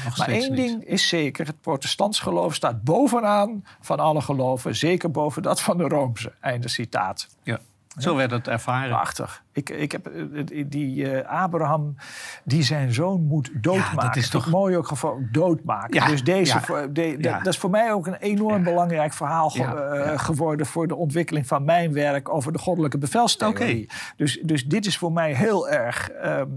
[0.05, 0.67] Nog Maar één niet.
[0.67, 4.75] ding is zeker: het protestants geloof staat bovenaan van alle geloven.
[4.75, 6.33] Zeker boven dat van de Roomse.
[6.39, 7.27] Einde citaat.
[7.43, 7.59] Ja.
[7.97, 8.89] Zo werd het ervaren.
[8.89, 9.43] Prachtig.
[9.51, 11.95] Ik, ik heb eh, die eh, Abraham
[12.43, 13.97] die zijn zoon moet doodmaken.
[13.97, 17.37] dat is toch- mooi ook geval de- Ja, dus deze, ja, voor- de- de- ja.
[17.37, 20.17] dat is voor mij ook een enorm belangrijk verhaal ge- Ja, eh, ja.
[20.17, 23.89] geworden voor de ontwikkeling van mijn werk over de goddelijke bevelstheorie.
[24.15, 26.47] Dus, dus dit is voor mij heel erg ehm,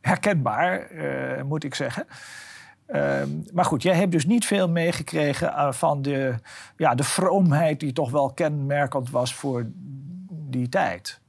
[0.00, 2.06] herkenbaar, eh, moet ik zeggen.
[2.86, 6.34] Ehm, maar goed, jij hebt dus niet veel meegekregen eh, van de,
[6.76, 9.66] ja, de vroomheid die toch wel kenmerkend was voor
[10.50, 11.20] die tijd.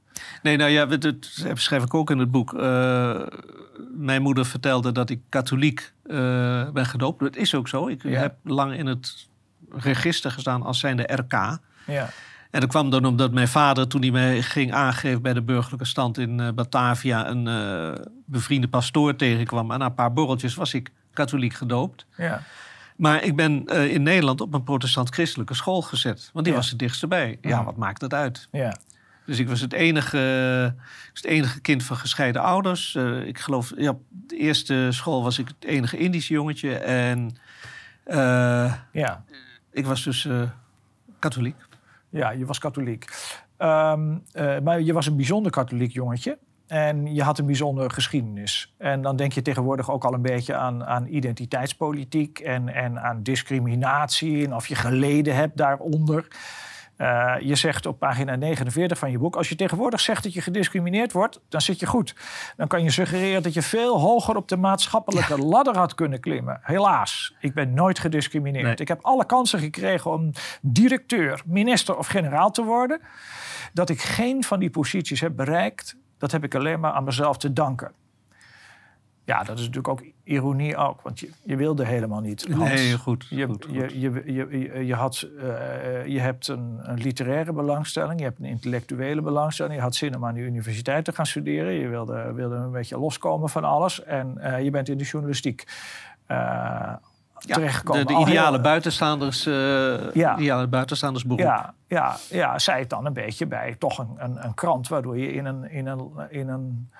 [0.42, 1.14] Nee, nou ja, dat
[1.54, 2.54] schrijf ik ook in het boek.
[2.54, 3.20] Eh,
[3.96, 6.16] mijn moeder vertelde dat ik katholiek eh,
[6.70, 7.20] ben gedoopt.
[7.20, 7.88] Dat is ook zo.
[7.88, 8.20] Ik Ja.
[8.20, 9.28] heb lang in het
[9.70, 11.32] register gestaan als zijnde RK.
[11.86, 12.08] Ja.
[12.50, 15.84] En dat kwam dan omdat mijn vader, toen hij mij ging aangeven bij de burgerlijke
[15.86, 17.44] stand in eh, Batavia, een
[18.26, 19.70] bevriende pastoor tegenkwam.
[19.70, 22.06] En na een paar borreltjes was ik katholiek gedoopt.
[22.16, 22.42] Ja.
[22.96, 26.30] Maar ik ben in Nederland op een protestant-christelijke school gezet.
[26.32, 26.60] Want die Ja.
[26.60, 27.38] was het dichtst bij.
[27.40, 27.64] Ja, Ja.
[27.64, 28.48] wat maakt dat uit?
[28.52, 28.76] Ja.
[29.32, 30.74] Dus ik was het enige,
[31.12, 32.94] was het enige kind van gescheiden ouders.
[32.94, 36.74] Eh, ik geloof, ja, de eerste school was ik het enige Indische jongetje.
[36.76, 37.36] En
[38.04, 39.24] eh, ja.
[39.70, 40.42] ik was dus eh,
[41.18, 41.56] katholiek.
[42.08, 43.04] Ja, je was katholiek.
[43.56, 46.38] Ehm, eh, maar je was een bijzonder katholiek jongetje.
[46.66, 48.74] En je had een bijzondere geschiedenis.
[48.78, 53.22] En dan denk je tegenwoordig ook al een beetje aan, aan identiteitspolitiek en, en aan
[53.22, 54.44] discriminatie.
[54.44, 56.26] En of je geleden hebt daaronder.
[57.02, 60.40] Eh, je zegt op pagina 49 van je boek: Als je tegenwoordig zegt dat je
[60.40, 62.14] gediscrimineerd wordt, dan zit je goed.
[62.56, 66.60] Dan kan je suggereren dat je veel hoger op de maatschappelijke ladder had kunnen klimmen.
[66.62, 68.64] Helaas, ik ben nooit gediscrimineerd.
[68.64, 68.74] Nee.
[68.74, 73.00] Ik heb alle kansen gekregen om directeur, minister of generaal te worden.
[73.72, 77.36] Dat ik geen van die posities heb bereikt, dat heb ik alleen maar aan mezelf
[77.36, 77.92] te danken.
[79.24, 82.46] Ja, dat is natuurlijk ook ironie ook, want je, je wilde helemaal niet.
[82.52, 82.70] Hans.
[82.70, 83.26] Nee, goed.
[83.30, 83.92] Je, goed, goed.
[83.92, 89.22] Je, je, je, had, eh, je hebt een, een literaire belangstelling, je hebt een intellectuele
[89.22, 89.74] belangstelling.
[89.74, 91.72] Je had zin om aan de universiteit te gaan studeren.
[91.72, 94.02] Je wilde, wilde een beetje loskomen van alles.
[94.04, 95.64] En eh, je bent in de journalistiek
[96.26, 96.36] eh
[97.46, 98.06] Ja, terechtgekomen.
[98.06, 100.36] de, de heel- ideale buitenstaanders, eh Ja.
[100.38, 101.38] ideale buitenstaandersberoep.
[101.40, 104.88] ja, ja, ja, zij het dan een beetje bij toch een, een, een krant...
[104.88, 106.90] waardoor je in een, in een, in een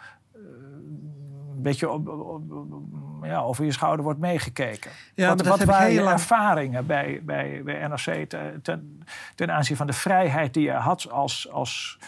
[1.63, 4.91] een beetje op, op- op- ja, over je schouder wordt meegekeken.
[5.15, 9.03] Ja, wat wat waren je lang- ervaringen bij, bij, bij NRC te- ten,
[9.35, 11.99] ten aanzien van de vrijheid die je had als, als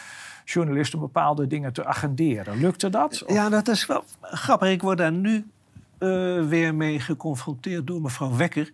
[0.44, 2.56] journalist om bepaalde dingen te agenderen?
[2.60, 3.22] Lukte dat?
[3.26, 4.68] Of- Ja, dat is wel grappig.
[4.68, 5.46] Ik word daar nu
[5.98, 6.08] eh,
[6.46, 8.72] weer mee geconfronteerd door mevrouw Wekker.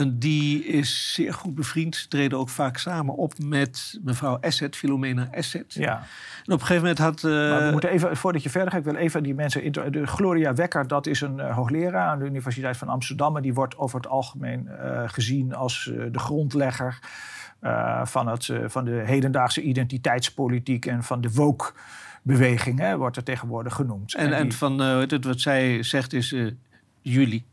[0.00, 1.96] En die is zeer goed bevriend.
[1.96, 5.74] Ze treden ook vaak samen op met mevrouw Asset, Filomena Asset.
[5.74, 5.96] ja.
[6.46, 7.24] En op een gegeven moment had...
[7.24, 9.72] eh, Maar we moeten even, voordat je verder gaat, ik wil even die mensen...
[9.72, 13.36] De Gloria Wekker, dat is een eh, hoogleraar aan de Universiteit van Amsterdam.
[13.36, 16.98] En die wordt over het algemeen eh, gezien als de grondlegger...
[18.04, 24.14] van, het, van de hedendaagse identiteitspolitiek en van de woke-beweging, hè, wordt er tegenwoordig genoemd.
[24.14, 26.34] En, en die- van eh, het, wat zij zegt is,
[27.00, 27.44] jullie,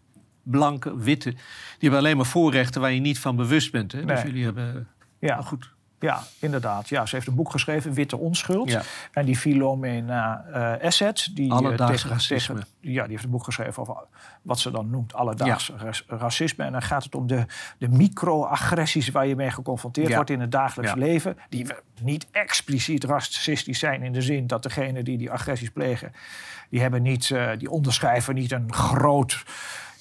[0.44, 1.40] blanke, witte, die
[1.80, 3.92] hebben alleen maar voorrechten waar je niet van bewust bent.
[3.92, 4.06] Hè?
[4.06, 4.88] Dus jullie hebben...
[5.20, 5.72] ja, goed.
[6.00, 6.90] ja, inderdaad.
[6.90, 8.70] Ja, ze heeft een boek geschreven, Witte Onschuld.
[8.72, 8.82] Ja.
[9.12, 12.56] En die Philomena eh Asset, die, eh, Alledaags tegen- racisme.
[12.56, 13.96] tegen- ja, die heeft een boek geschreven over
[14.42, 15.72] wat ze dan noemt alledaags
[16.08, 16.64] racisme.
[16.64, 17.46] En dan gaat het om de,
[17.78, 20.16] de microagressies waar je mee geconfronteerd Ja.
[20.16, 21.38] wordt in het dagelijks leven.
[21.50, 21.66] Die
[22.02, 26.12] niet expliciet racistisch zijn in de zin dat degene die die agressies plegen,
[26.70, 29.44] die hebben niet, eh, die onderschrijven niet een groot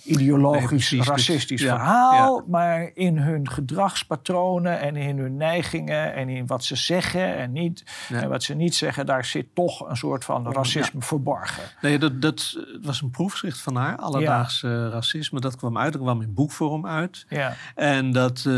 [0.05, 0.89] Nee, ideologisch.
[0.89, 6.65] Dus- racistisch ja, verhaal, maar in hun gedragspatronen en in hun neigingen en in wat
[6.65, 8.23] ze zeggen en niet Ja.
[8.23, 11.63] en wat ze niet zeggen, daar zit toch een soort van racisme verborgen.
[11.81, 15.41] Nee, dat, dat was een proefschrift van haar, alledaags eh, racisme.
[15.41, 17.27] Dat kwam uit, dat kwam in boekvorm uit.
[17.29, 18.53] Ja, En dat eh,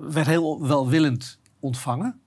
[0.00, 2.20] werd heel welwillend ontvangen,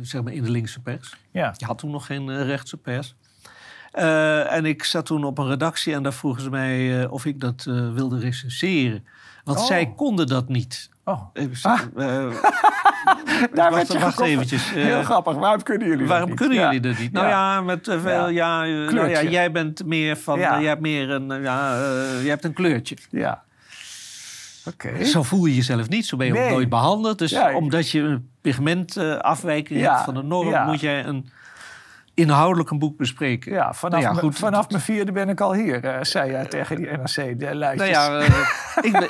[0.00, 1.16] zeg maar in de linkse pers.
[1.30, 3.14] ja, Je had toen nog geen eh, rechtse pers.
[3.94, 7.24] Eh, en ik zat toen op een redactie en daar vroegen ze mij eh, of
[7.24, 9.06] ik dat eh, wilde recenseren.
[9.44, 9.64] Want Oh.
[9.64, 10.88] zij konden dat niet.
[11.04, 11.20] oh.
[11.62, 11.80] Ah.
[13.54, 14.70] Daar wacht, wacht eventjes.
[14.70, 16.38] Heel grappig, waarom kunnen jullie dat Waarom niet?
[16.38, 16.64] kunnen Ja.
[16.64, 17.12] jullie dat niet?
[17.12, 17.54] Nou Ja.
[17.54, 18.64] ja, met veel, ja.
[18.64, 20.58] Nou ja, jij bent meer van, Ja.
[20.60, 21.74] jij hebt meer een, ja,
[22.22, 22.96] je hebt een kleurtje.
[23.10, 23.42] Ja.
[24.68, 25.04] Oké.
[25.04, 26.44] Zo voel je jezelf niet, zo ben je Nee.
[26.44, 27.18] ook nooit behandeld.
[27.18, 27.54] Dus Ja.
[27.54, 29.92] omdat je een pigmentafwijking Ja.
[29.92, 30.64] hebt van de norm, Ja.
[30.66, 31.28] moet jij een
[32.14, 33.52] inhoudelijk een boek bespreken.
[33.52, 34.38] Ja, vanaf, Nou ja, goed.
[34.38, 37.90] vanaf mijn vierde ben ik al hier, eh, zei jij tegen die NRC-luidjes.
[37.90, 39.08] Nou ja, eh, ik ben,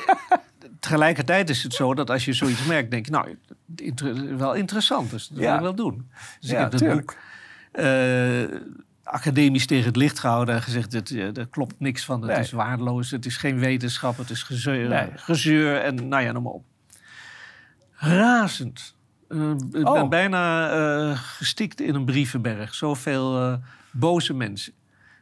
[0.79, 3.37] tegelijkertijd is het zo dat als je zoiets merkt, denk je, nou,
[3.75, 5.45] inter- wel interessant, dus dat Ja.
[5.45, 6.09] wil ik wel doen.
[6.39, 7.05] Dus ik heb dat tuurlijk.
[7.05, 7.15] boek
[7.71, 8.43] eh,
[9.03, 12.39] academisch tegen het licht gehouden en gezegd, eh, er klopt niks van, het Nee.
[12.39, 15.07] is waardeloos, het is geen wetenschap, het is gezeur, Nee.
[15.15, 16.63] gezeur en nou ja, noem maar op.
[17.93, 18.94] Razend.
[19.29, 19.93] Eh, ik Oh.
[19.93, 22.73] ben bijna eh, gestikt in een brievenberg.
[22.75, 23.53] Zoveel eh,
[23.91, 24.73] boze mensen.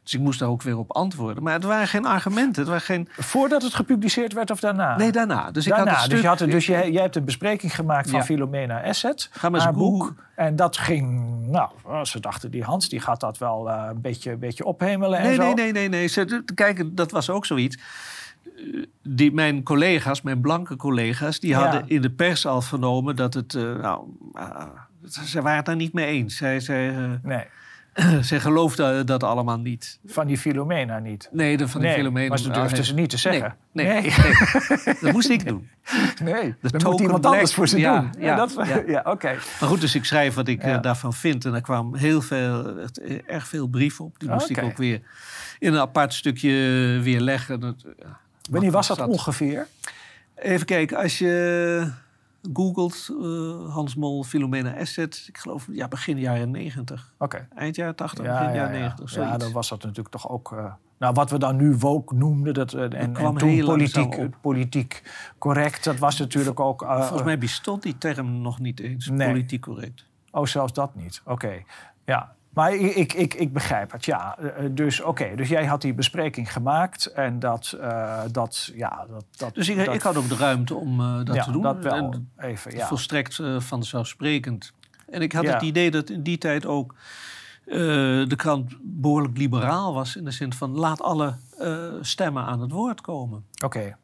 [0.03, 1.43] Dus ik moest daar ook weer op antwoorden.
[1.43, 2.61] Maar het waren geen argumenten.
[2.61, 3.07] Het waren geen...
[3.17, 4.97] Voordat het gepubliceerd werd of daarna?
[4.97, 5.51] Nee, daarna.
[5.51, 8.25] Dus ik had dus je had, dus jij, jij hebt een bespreking gemaakt van Ja.
[8.25, 10.13] Philomena Asset, Ga maar eens haar boek.
[10.35, 11.69] En dat ging, nou,
[12.05, 15.35] ze dachten die Hans, die gaat dat wel een beetje, een beetje ophemelen en Nee,
[15.35, 15.41] zo.
[15.41, 16.07] nee, nee, nee, nee.
[16.07, 17.77] Ze, kijk, dat was ook zoiets.
[18.73, 21.59] Eh, Die, mijn collega's, mijn blanke collega's, die Ja.
[21.59, 23.53] hadden in de pers al vernomen dat het.
[23.55, 24.67] eh, nou, ah,
[25.25, 26.37] ze waren het daar niet mee eens.
[26.37, 27.43] Zij, zij, eh, Nee,
[28.23, 29.99] zij geloofden dat allemaal niet.
[30.05, 31.29] van die Philomena niet.
[31.31, 32.27] Nee, de, van die nee, Filomena.
[32.29, 33.55] maar ze durfden ze niet te zeggen.
[33.71, 34.01] Nee, Nee.
[34.01, 34.11] nee,
[34.85, 34.95] nee.
[35.01, 35.69] dat moest ik doen.
[36.23, 37.33] Nee, dat moet iemand black.
[37.33, 38.21] anders voor ze Ja, doen.
[38.23, 38.81] ja, dat, ja.
[38.95, 39.27] ja oké.
[39.59, 41.45] Maar goed, dus ik schrijf wat ik eh, daarvan vind.
[41.45, 44.19] En daar kwam heel veel, eh, erg veel brieven op.
[44.19, 45.01] Die moest ik ook weer
[45.59, 46.51] in een apart stukje
[47.01, 47.59] weer leggen.
[47.59, 48.19] Dat, ja,
[48.51, 49.67] Wanneer was dat ongeveer?
[50.35, 51.91] Even kijken, als je
[52.53, 57.13] googelt eh, Hans Mol, Philomena Asset, ik geloof ja, begin jaren 90.
[57.17, 57.47] Oké.
[57.55, 58.79] Eind jaren 80, Ja, begin ja, jaren ja.
[58.79, 59.15] 90.
[59.15, 60.51] ja, dan was dat natuurlijk toch ook...
[60.51, 65.03] eh, nou, wat we dan nu woke noemden, dat, eh, en, toen politiek, politiek
[65.37, 66.85] correct, dat was natuurlijk ook...
[66.87, 69.27] Volgens mij bestond die term nog niet eens, Nee.
[69.27, 70.05] politiek correct.
[70.31, 71.21] Oh, zelfs dat niet.
[71.25, 71.63] Oké.
[72.05, 72.35] Ja.
[72.53, 74.37] Maar ik, ik, ik, ik begrijp het, ja.
[74.37, 77.77] Eh, Dus oké, dus jij had die bespreking gemaakt en dat...
[77.81, 81.15] eh, dat ja, dat, dat, Dus ik, dat- ik had ook de ruimte om eh,
[81.23, 81.61] dat ja, te doen.
[81.61, 82.87] dat wel En even, ja.
[82.87, 84.73] Volstrekt eh, vanzelfsprekend.
[85.09, 85.53] En ik had Ja.
[85.53, 86.95] het idee dat in die tijd ook
[87.65, 87.75] eh,
[88.27, 90.15] de krant behoorlijk liberaal was.
[90.15, 93.45] In de zin van laat alle eh, stemmen aan het woord komen.
[93.63, 93.97] Oké.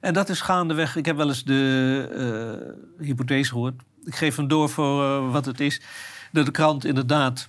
[0.00, 0.96] En dat is gaandeweg.
[0.96, 3.82] Ik heb wel eens de eh, hypothese gehoord.
[4.04, 5.80] Ik geef hem door voor eh, wat het is.
[6.32, 7.48] Dat de krant inderdaad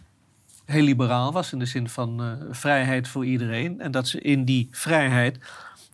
[0.66, 1.54] heel liberaal was.
[1.54, 3.82] In de zin van eh, vrijheid voor iedereen.
[3.82, 5.40] En dat ze in die vrijheid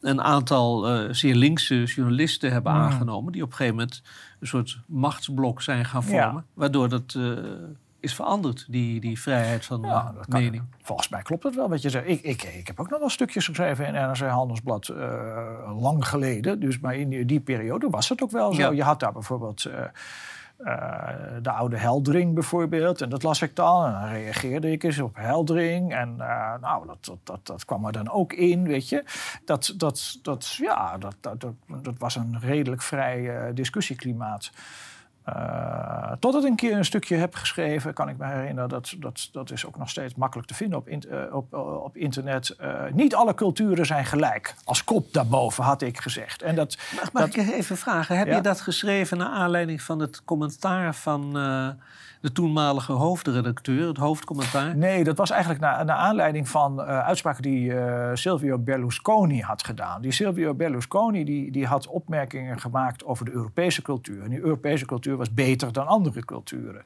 [0.02, 2.80] een aantal eh, zeer linkse journalisten hebben Mm.
[2.80, 3.32] aangenomen.
[3.32, 4.02] Die op een gegeven moment
[4.40, 6.24] een soort machtsblok zijn gaan Ja.
[6.24, 6.46] vormen.
[6.54, 7.24] Waardoor dat eh,
[8.00, 10.42] is veranderd, die, die vrijheid van Ja, dat kan.
[10.44, 10.64] mening.
[10.82, 12.08] Volgens mij klopt het wel wat je zegt.
[12.08, 14.88] Ik, ik, ik heb ook nog wel stukjes geschreven in NRC Handelsblad
[15.80, 16.60] lang geleden.
[16.60, 18.62] Dus maar in die, die periode was het ook wel zo.
[18.62, 18.70] Ja.
[18.72, 19.66] Je had daar bijvoorbeeld...
[20.64, 23.02] eh, Eh, de oude Heldering bijvoorbeeld.
[23.02, 23.86] En dat las ik dan.
[23.86, 25.94] En dan reageerde ik eens op Heldering.
[25.94, 29.04] En uh, nou, dat, dat, dat, dat, kwam er dan ook in, weet je.
[29.46, 31.46] Dat, dat, dat, ja, dat, dat,
[31.82, 34.52] dat, was een redelijk vrij uh, discussieklimaat.
[36.22, 39.52] Tot ik een keer een stukje heb geschreven, kan ik me herinneren, dat, dat, dat
[39.52, 41.54] is ook nog steeds makkelijk te vinden op, in, uh, op,
[41.84, 42.56] op internet.
[42.62, 44.56] Uh, niet alle culturen zijn gelijk.
[44.64, 46.42] Als kop daarboven had ik gezegd.
[46.42, 48.18] En dat, mag, mag dat, ik even vragen?
[48.18, 48.36] Heb ja?
[48.36, 51.38] je dat geschreven naar aanleiding van het commentaar van
[52.22, 54.78] de toenmalige hoofdredacteur, het hoofdcommentaar?
[54.78, 59.64] Nee, dat was eigenlijk naar, naar aanleiding van uh, uitspraken die uh, Silvio Berlusconi had
[59.64, 60.02] gedaan.
[60.02, 64.24] Die Silvio Berlusconi die, die had opmerkingen gemaakt over de Europese cultuur.
[64.24, 66.84] En die Europese cultuur was beter dan andere culturen.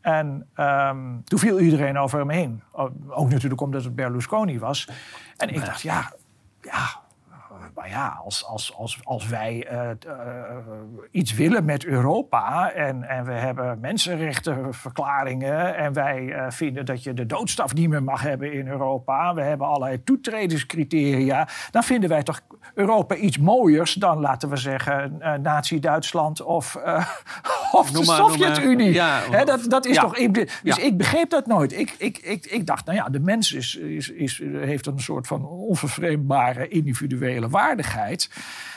[0.00, 2.62] En um, toen viel iedereen over hem heen.
[3.08, 4.88] Ook natuurlijk omdat het Berlusconi was.
[5.36, 6.12] En ik dacht, ja,
[6.60, 7.02] ja
[7.84, 10.12] maar ja, als, als, als, als wij uh, uh,
[11.10, 17.14] iets willen met Europa en, en we hebben mensenrechtenverklaringen en wij uh, vinden dat je
[17.14, 22.22] de doodstraf niet meer mag hebben in Europa, we hebben allerlei toetredingscriteria, dan vinden wij
[22.22, 22.40] toch
[22.74, 26.76] Europa iets mooiers dan, laten we zeggen, Nazi-Duitsland of,
[27.80, 28.92] of de Sovjet-Unie.
[28.92, 30.00] Ja, dat, dat is ja.
[30.00, 30.14] toch.
[30.14, 30.78] Dus ja.
[30.78, 31.78] ik begreep dat nooit.
[31.78, 35.26] Ik, ik, ik, ik dacht, nou ja, de mens is, is, is, heeft een soort
[35.26, 38.30] van onvervreemdbare individuele waardigheid.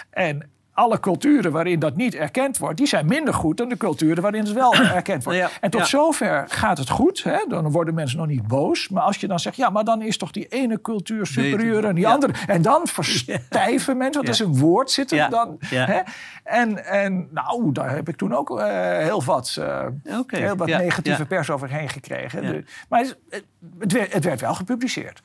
[0.10, 4.22] En alle culturen waarin dat niet erkend wordt, die zijn minder goed dan de culturen
[4.22, 5.40] waarin het wel erkend wordt.
[5.40, 5.88] Ja, en tot ja.
[5.88, 7.24] zover gaat het goed.
[7.24, 7.38] Hè?
[7.48, 8.90] Dan worden mensen nog niet boos.
[8.90, 11.96] Maar als je dan zegt, ja, maar dan is toch die ene cultuur superieur dan
[11.96, 12.12] die ja.
[12.12, 12.34] andere.
[12.48, 15.58] En dan verstijven mensen, want er is een woord zitten dan.
[15.66, 16.00] Hè?
[16.44, 18.66] En, en nou, daar heb ik toen ook uh,
[18.98, 19.86] heel wat, uh,
[20.20, 20.42] okay.
[20.42, 22.42] heel wat negatieve pers overheen gekregen.
[22.42, 23.18] De, maar het,
[23.80, 25.22] het, werd, het werd wel gepubliceerd.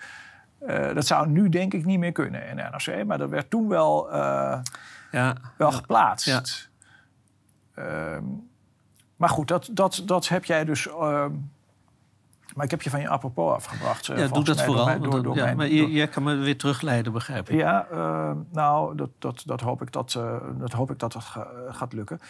[0.67, 3.05] Uh, dat zou nu denk ik niet meer kunnen in NRC.
[3.07, 4.15] Maar dat werd toen wel, uh,
[5.11, 6.27] ja, wel ja, geplaatst.
[6.27, 6.43] Ja.
[7.79, 8.19] Uh,
[9.17, 10.89] maar goed, dat, dat, dat heb jij dus...
[10.89, 11.31] ehm,
[12.55, 14.07] maar ik heb je van je apropos afgebracht.
[14.07, 14.87] Ja, doe dat vooral.
[14.87, 17.59] Door, door, door ja, mijn, maar jij kan me weer terugleiden, begrijp ik.
[17.59, 21.25] Ja, ehm, nou, dat, dat, dat, hoop ik dat, uh, dat hoop ik dat dat
[21.69, 22.21] gaat lukken.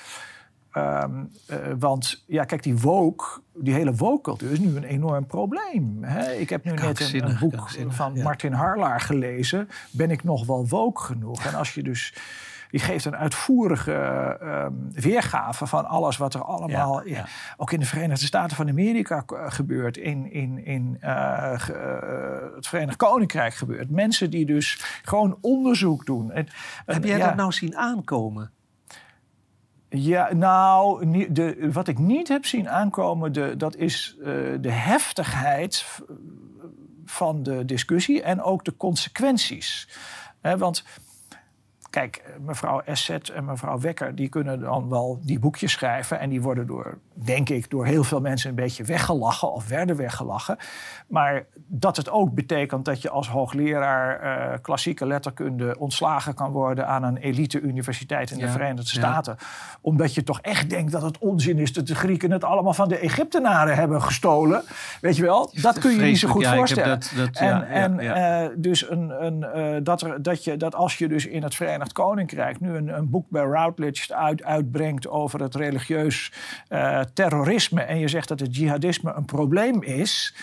[0.76, 5.98] Um, uh, want ja, kijk, die woke, die hele woke-cultuur is nu een enorm probleem.
[6.00, 6.32] Hè?
[6.32, 8.22] Ik heb nu net een, een boek van ja.
[8.22, 9.68] Martin Harlaar gelezen.
[9.90, 11.44] Ben ik nog wel woke genoeg?
[11.44, 12.14] En als je dus...
[12.70, 17.06] Die geeft een uitvoerige uh, weergave van alles wat er allemaal...
[17.06, 19.96] Ja, ook in de Verenigde Staten van Amerika gebeurt.
[19.96, 21.50] In, in, in uh,
[22.54, 23.90] het Verenigd Koninkrijk gebeurt.
[23.90, 26.30] Mensen die dus gewoon onderzoek doen.
[26.30, 26.46] En,
[26.86, 28.50] heb jij dat nou zien aankomen?
[29.94, 34.26] Ja, nou, de, wat ik niet heb zien aankomen, de, dat is uh,
[34.60, 36.00] de heftigheid
[37.04, 39.88] van de discussie en ook de consequenties.
[40.40, 40.84] Want
[41.90, 46.20] kijk, mevrouw Esset en mevrouw Wekker, die kunnen dan wel die boekjes schrijven.
[46.20, 49.96] En die worden door, denk ik, door heel veel mensen een beetje weggelachen of werden
[49.96, 50.56] weggelachen.
[51.06, 56.86] Maar dat het ook betekent dat je als hoogleraar uh, klassieke letterkunde ontslagen kan worden
[56.86, 59.36] aan een elite-universiteit in ja, de Verenigde Staten.
[59.38, 59.46] Ja.
[59.80, 62.88] Omdat je toch echt denkt dat het onzin is dat de Grieken het allemaal van
[62.88, 64.62] de Egyptenaren hebben gestolen.
[65.00, 65.50] Weet je wel?
[65.62, 66.88] Dat kun je niet zo goed ja, voorstellen.
[66.88, 70.98] Dat, dat, en en uh, dus een, een, uh, dat, er, dat, je, dat als
[70.98, 75.40] je dus in het Verenigd Koninkrijk nu een, een boek bij Routledge uit, uitbrengt over
[75.40, 76.32] het religieus
[77.12, 80.34] terrorisme en je zegt dat het jihadisme een probleem is.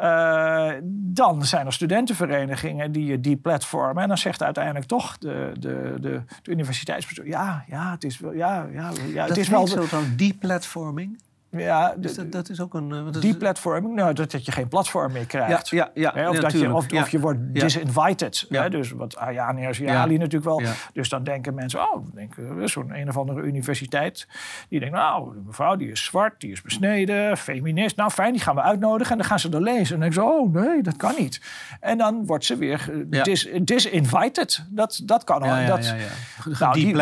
[0.00, 4.02] Uh, dan zijn er studentenverenigingen die die platformen.
[4.02, 7.26] En dan zegt uiteindelijk toch de, de, de, de universiteitsbestuur...
[7.26, 8.32] ja, ja, het is wel...
[8.32, 11.18] Ja, ja, ja, dat het is wel zo dan deplatforming?
[11.50, 12.90] Ja, dus dat, dat, is ook een.
[12.90, 15.68] Uh, die platforming, nou, dat, dat je geen platform meer krijgt.
[15.68, 17.00] Ja, ja, ja, of, ja, dat je, of, ja.
[17.00, 18.46] of je wordt disinvited.
[18.48, 20.62] Hè, dus wat Ayani Asiali natuurlijk wel.
[20.92, 24.28] Dus dan denken mensen, oh, denken, zo'n een of andere universiteit.
[24.68, 27.96] Die denkt, nou, de mevrouw die is zwart, die is besneden, feminist.
[27.96, 29.12] Nou, fijn, die gaan we uitnodigen.
[29.12, 29.94] En dan gaan ze er lezen.
[29.94, 31.40] En dan denken ze, oh nee, dat kan niet.
[31.80, 34.66] En dan wordt ze weer dis, disinvited.
[34.70, 35.56] Dat, dat kan al.
[35.56, 36.96] Ja, dat, ja, ja, Nou, die,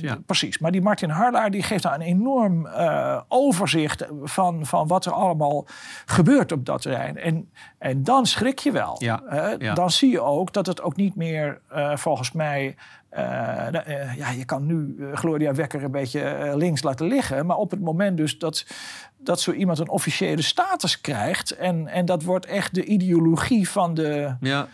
[0.00, 0.58] die Precies.
[0.58, 3.79] Maar die Martin Harlaar die geeft daar een enorm uh, overzicht
[4.22, 5.66] van, van wat er allemaal
[6.04, 7.16] gebeurt op dat terrein.
[7.16, 8.96] En, en dan schrik je wel.
[8.98, 9.22] Ja,
[9.58, 9.74] ja.
[9.74, 12.76] Dan zie je ook dat het ook niet meer uh, volgens mij.
[13.12, 17.46] Uh, uh, ja, je kan nu Gloria Wekker een beetje links laten liggen.
[17.46, 18.66] Maar op het moment dus dat,
[19.18, 21.50] dat zo iemand een officiële status krijgt.
[21.50, 24.68] En, en dat wordt echt de ideologie van de, ja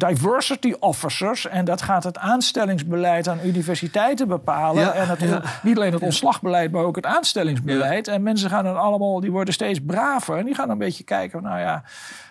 [0.00, 1.46] diversity officers.
[1.46, 4.82] En dat gaat het aanstellingsbeleid aan universiteiten bepalen.
[4.82, 5.42] Ja, en het, ja.
[5.62, 8.06] niet alleen het ontslagbeleid, maar ook het aanstellingsbeleid.
[8.06, 8.12] Ja.
[8.12, 10.38] En mensen gaan dan allemaal, die worden steeds braver.
[10.38, 11.82] En die gaan een beetje kijken nou ja,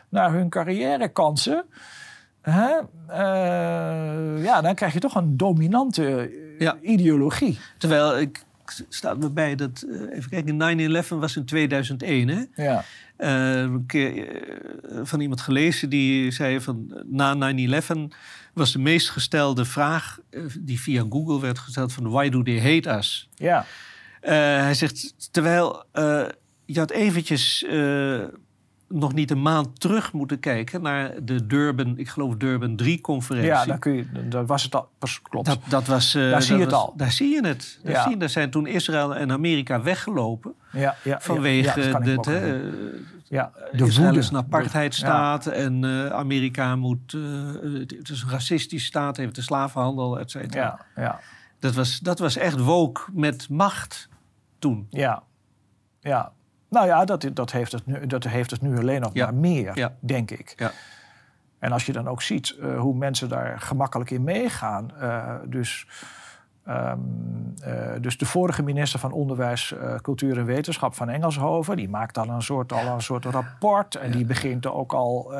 [0.10, 1.66] naar hun carrièrekansen.
[2.44, 2.78] Uh,
[4.44, 6.32] ja, dan krijg je toch een dominante
[6.82, 7.60] ideologie.
[7.78, 8.44] Terwijl ik
[8.90, 12.64] staat me bij dat, eh, even kijken, 9-11 was in 2001, hè?
[12.64, 12.84] Ja.
[13.20, 14.44] Een keer
[14.92, 17.86] eh, van iemand gelezen die zei van na 9-11
[18.54, 22.62] was de meest gestelde vraag eh, die via Google werd gesteld van why do they
[22.62, 23.30] hate us?
[23.36, 23.66] Ja.
[24.22, 25.84] Eh, hij zegt terwijl
[26.66, 27.66] je had eventjes
[28.90, 33.50] nog niet een maand terug moeten kijken naar de Durban, ik geloof Durban 3 conferentie.
[33.52, 34.90] Ja, daar kun je, dat was het al.
[35.24, 35.46] Klopt.
[35.46, 36.94] Dat, dat was, eh, Daar zie je het was- al.
[36.98, 37.80] Daar zie je het.
[37.84, 38.02] Daar, Ja.
[38.02, 42.26] zie je, daar zijn toen Israël en Amerika weggelopen ja, ja, ja, vanwege ja, dit,
[42.26, 42.94] hè, herinneren.
[42.94, 44.20] eh, ja, Israël woede.
[44.20, 47.14] is een apartheidstaat en eh, Amerika moet.
[47.14, 47.22] eh,
[47.98, 50.86] het is een racistische staat, heeft de slavenhandel, et cetera.
[50.96, 51.20] Ja, ja,
[51.60, 54.10] Dat, was, dat was echt woke met macht
[54.60, 54.88] toen.
[54.90, 55.24] ja,
[56.02, 56.32] ja.
[56.70, 59.24] Nou ja, dat, dat, heeft het nu, dat heeft het nu alleen nog Ja.
[59.26, 59.94] maar meer, Ja.
[60.00, 60.54] denk ik.
[60.56, 60.72] Ja.
[61.60, 64.92] En als je dan ook ziet eh, hoe mensen daar gemakkelijk in meegaan.
[65.00, 65.88] eh, dus,
[66.70, 67.00] ehm,
[67.62, 71.76] eh, dus de vorige minister van Onderwijs, eh, Cultuur en Wetenschap van Engelshoven...
[71.76, 73.96] die maakt dan een soort, al een soort rapport.
[73.96, 75.34] En die begint ook al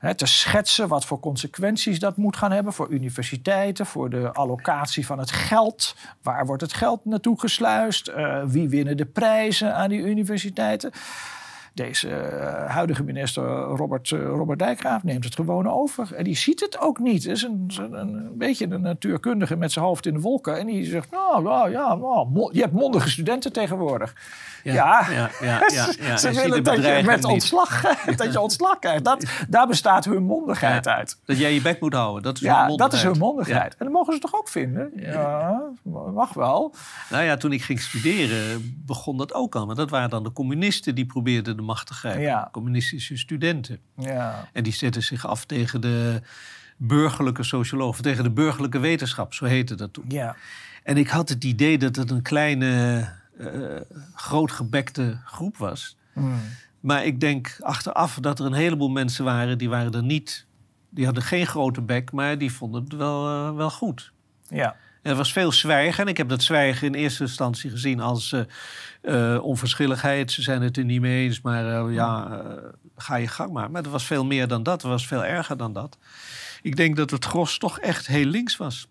[0.00, 2.72] eh, te schetsen wat voor consequenties dat moet gaan hebben...
[2.72, 5.96] voor universiteiten, voor de allocatie van het geld.
[6.22, 8.12] Waar wordt het geld naartoe gesluist?
[8.46, 10.90] Wie winnen de prijzen aan die universiteiten?
[11.74, 16.14] Deze eh, huidige minister Robert, eh, Robert Dijkgraaf neemt het gewoon over.
[16.14, 17.22] En die ziet het ook niet.
[17.22, 20.58] Het is een, een, een beetje een natuurkundige met zijn hoofd in de wolken.
[20.58, 24.14] En die zegt, nou, nou ja, nou, je hebt mondige studenten tegenwoordig.
[24.64, 26.16] Ja, ja, ja, ja, ja.
[26.16, 27.80] ze willen dat je met ontslag,
[28.16, 29.04] dat je ontslag krijgt.
[29.04, 30.94] Dat, daar bestaat hun mondigheid Ja.
[30.96, 31.18] uit.
[31.24, 32.22] Dat jij je bek moet houden.
[32.22, 33.46] Dat is Ja, hun dat is hun mondigheid.
[33.46, 33.72] mondigheid.
[33.78, 34.90] En dat mogen ze toch ook vinden?
[34.96, 35.62] Ja,
[36.14, 36.74] mag wel.
[37.10, 39.66] Nou ja, toen ik ging studeren begon dat ook al.
[39.66, 42.22] Maar dat waren dan de communisten die probeerden de macht te grijpen.
[42.22, 42.48] Ja.
[42.52, 43.78] Communistische studenten.
[43.96, 46.20] Ja, En die zetten zich af tegen de
[46.76, 48.02] burgerlijke sociologen.
[48.02, 50.04] Tegen de burgerlijke wetenschap, zo heette dat toen.
[50.08, 50.36] ja.
[50.82, 53.08] En ik had het idee dat het een kleine,
[53.38, 53.80] eh
[54.14, 55.96] grootgebekte groep was.
[56.12, 56.40] Mm.
[56.80, 59.58] Maar ik denk achteraf dat er een heleboel mensen waren...
[59.58, 60.46] die waren er niet...
[60.90, 64.12] Die hadden geen grote bek, maar die vonden het wel, eh, wel goed.
[64.48, 64.76] ja.
[65.04, 66.04] Er was veel zwijgen.
[66.04, 70.32] En ik heb dat zwijgen in eerste instantie gezien als eh, eh, onverschilligheid.
[70.32, 72.42] Ze zijn het er niet mee eens, maar eh, ja,
[72.96, 73.70] ga je gang maar.
[73.70, 74.82] Maar er was veel meer dan dat.
[74.82, 75.98] Er was veel erger dan dat.
[76.62, 78.88] Ik denk dat het gros toch echt heel links was.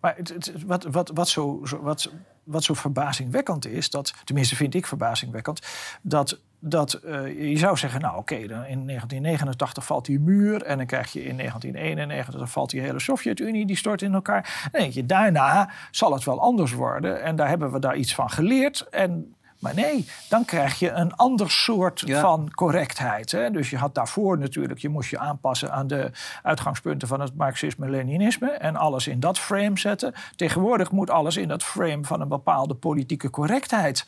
[0.00, 2.12] Maar het, het- wat, wat, wat, zo, zo- wat,
[2.44, 5.66] wat zo verbazingwekkend is, dat, tenminste vind ik verbazingwekkend,
[6.02, 10.86] dat, dat eh, je zou zeggen, nou oké, in 1989 valt die muur en dan
[10.86, 14.68] krijg je in 1991 valt die hele Sovjet-Unie, die stort in elkaar.
[14.72, 18.14] Dan denk je, daarna zal het wel anders worden en daar hebben we daar iets
[18.14, 18.88] van geleerd.
[18.90, 19.34] En,
[19.66, 22.20] maar nee, dan krijg je een ander soort Ja.
[22.20, 23.30] van correctheid.
[23.32, 23.50] Hè?
[23.50, 26.10] Dus je had daarvoor natuurlijk, je moest je aanpassen aan de
[26.42, 30.12] uitgangspunten van het Marxisme-Leninisme en alles in dat frame zetten.
[30.36, 34.06] Tegenwoordig moet alles in dat frame van een bepaalde politieke correctheid.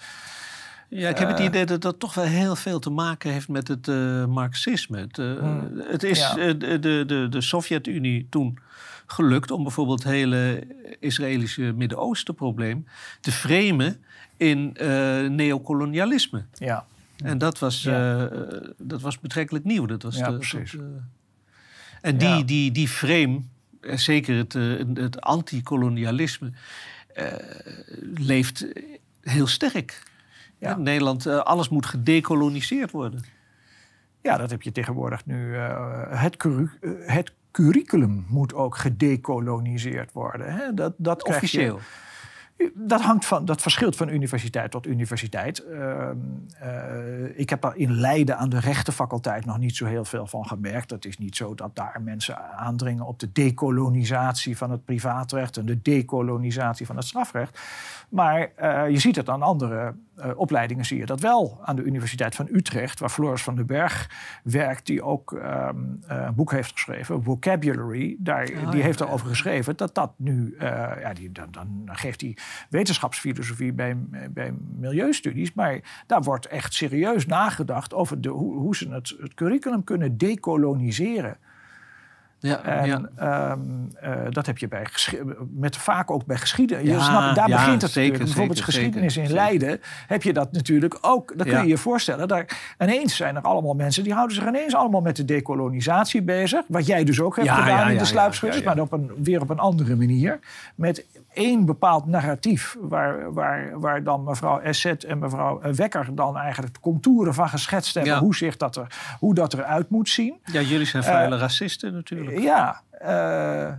[0.90, 3.68] Ja, ik heb het idee dat dat toch wel heel veel te maken heeft met
[3.68, 4.98] het eh, marxisme.
[4.98, 5.26] Het, eh,
[5.90, 6.36] het is Ja.
[6.36, 8.59] eh, de, de, de, de Sovjet-Unie toen
[9.12, 10.66] gelukt om bijvoorbeeld het hele
[11.00, 12.86] Israëlische Midden-Oosten-probleem
[13.20, 14.04] te framen
[14.36, 14.88] in eh,
[15.26, 16.44] neocolonialisme.
[16.54, 16.84] Ja,
[17.24, 18.28] En dat was, Ja.
[18.28, 19.86] eh, dat was betrekkelijk nieuw.
[19.86, 20.72] Dat was Ja, de- precies.
[20.72, 20.86] dat, eh,
[22.00, 22.42] en die, Ja.
[22.42, 23.42] die, die frame,
[23.80, 24.52] zeker het,
[24.98, 26.52] het anticolonialisme,
[28.14, 28.66] leeft
[29.20, 30.02] heel sterk.
[30.59, 30.76] Ja.
[30.76, 33.24] In Nederland, alles moet gedecoloniseerd worden.
[34.22, 35.54] ja dat heb je tegenwoordig nu.
[35.56, 36.36] eh, het,
[37.06, 37.32] het
[37.64, 40.52] curriculum moet ook gedecoloniseerd worden.
[40.54, 40.74] Hè?
[40.74, 41.78] Dat, dat krijg je- Officieel.
[42.74, 45.64] Dat, hangt van, dat verschilt van universiteit tot universiteit.
[45.64, 46.16] Ehm,
[46.59, 50.46] eh, ik heb daar in Leiden aan de rechtenfaculteit nog niet zo heel veel van
[50.46, 50.90] gemerkt.
[50.90, 55.66] Het is niet zo dat daar mensen aandringen op de decolonisatie van het privaatrecht en
[55.66, 57.59] de decolonisatie van het strafrecht.
[58.09, 61.59] Maar eh, je ziet het aan andere eh, opleidingen, zie je dat wel.
[61.62, 64.11] Aan de Universiteit van Utrecht, waar Floris van den Berg
[64.42, 68.16] werkt, die ook ehm, eh, een boek heeft geschreven, Vocabulary.
[68.18, 69.06] Daar, Oh, die ja, heeft ja.
[69.06, 70.56] erover geschreven dat dat nu,
[71.00, 72.36] ja, die, dan, dan geeft hij
[72.70, 73.96] wetenschapsfilosofie bij,
[74.30, 75.54] bij milieustudies.
[75.54, 80.18] Maar daar wordt echt serieus nagedacht over de, hoe, hoe ze het, het curriculum kunnen
[80.18, 81.36] decoloniseren.
[82.41, 83.01] Ja, En ja.
[83.16, 83.61] ehm,
[84.01, 84.86] eh, dat heb je bij
[85.55, 86.89] met vaak ook bij geschiedenis.
[86.89, 88.18] Ja, snap, daar ja, begint het zeker.
[88.18, 89.36] Bijvoorbeeld zeker, geschiedenis zeker, in.
[89.36, 91.32] Leiden heb je dat natuurlijk ook.
[91.36, 92.28] Dan kun je je voorstellen.
[92.28, 96.64] Daar, ineens zijn er allemaal mensen die houden zich ineens allemaal met de decolonisatie bezig.
[96.68, 99.59] Wat jij dus ook hebt gedaan in de sluipschutters, maar op een, weer op een
[99.59, 100.39] andere manier.
[100.74, 106.36] Met één bepaald narratief waar, waar, waar dan mevrouw Esset en mevrouw eh, Wekker dan
[106.36, 108.18] eigenlijk de contouren van geschetst hebben.
[108.18, 108.86] Hoe, zich dat er,
[109.18, 110.34] hoe dat eruit moet zien.
[110.45, 112.27] ja, jullie zijn vuile racisten natuurlijk.
[112.36, 113.72] Ja, eh,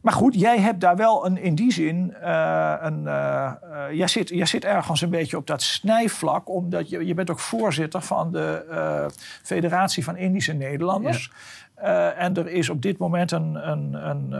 [0.00, 3.02] Maar goed, jij hebt daar wel een, in die zin uh, een.
[3.02, 3.52] Uh,
[3.92, 7.38] jij, zit, jij zit ergens een beetje op dat snijvlak, omdat je, je bent ook
[7.38, 9.10] voorzitter van de
[9.42, 11.30] Federatie van Indische Nederlanders.
[11.76, 12.10] Ja.
[12.10, 13.68] en er is op dit moment een.
[13.70, 14.32] een, een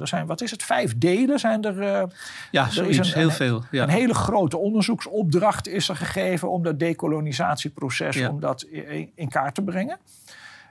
[0.00, 2.08] er zijn, wat is het, vijf delen zijn er.
[2.50, 3.62] ja, er is een, heel veel.
[3.70, 3.82] Ja.
[3.82, 8.28] Een hele grote onderzoeksopdracht is er gegeven om dat decolonisatieproces ja.
[8.28, 9.98] om dat in, in kaart te brengen.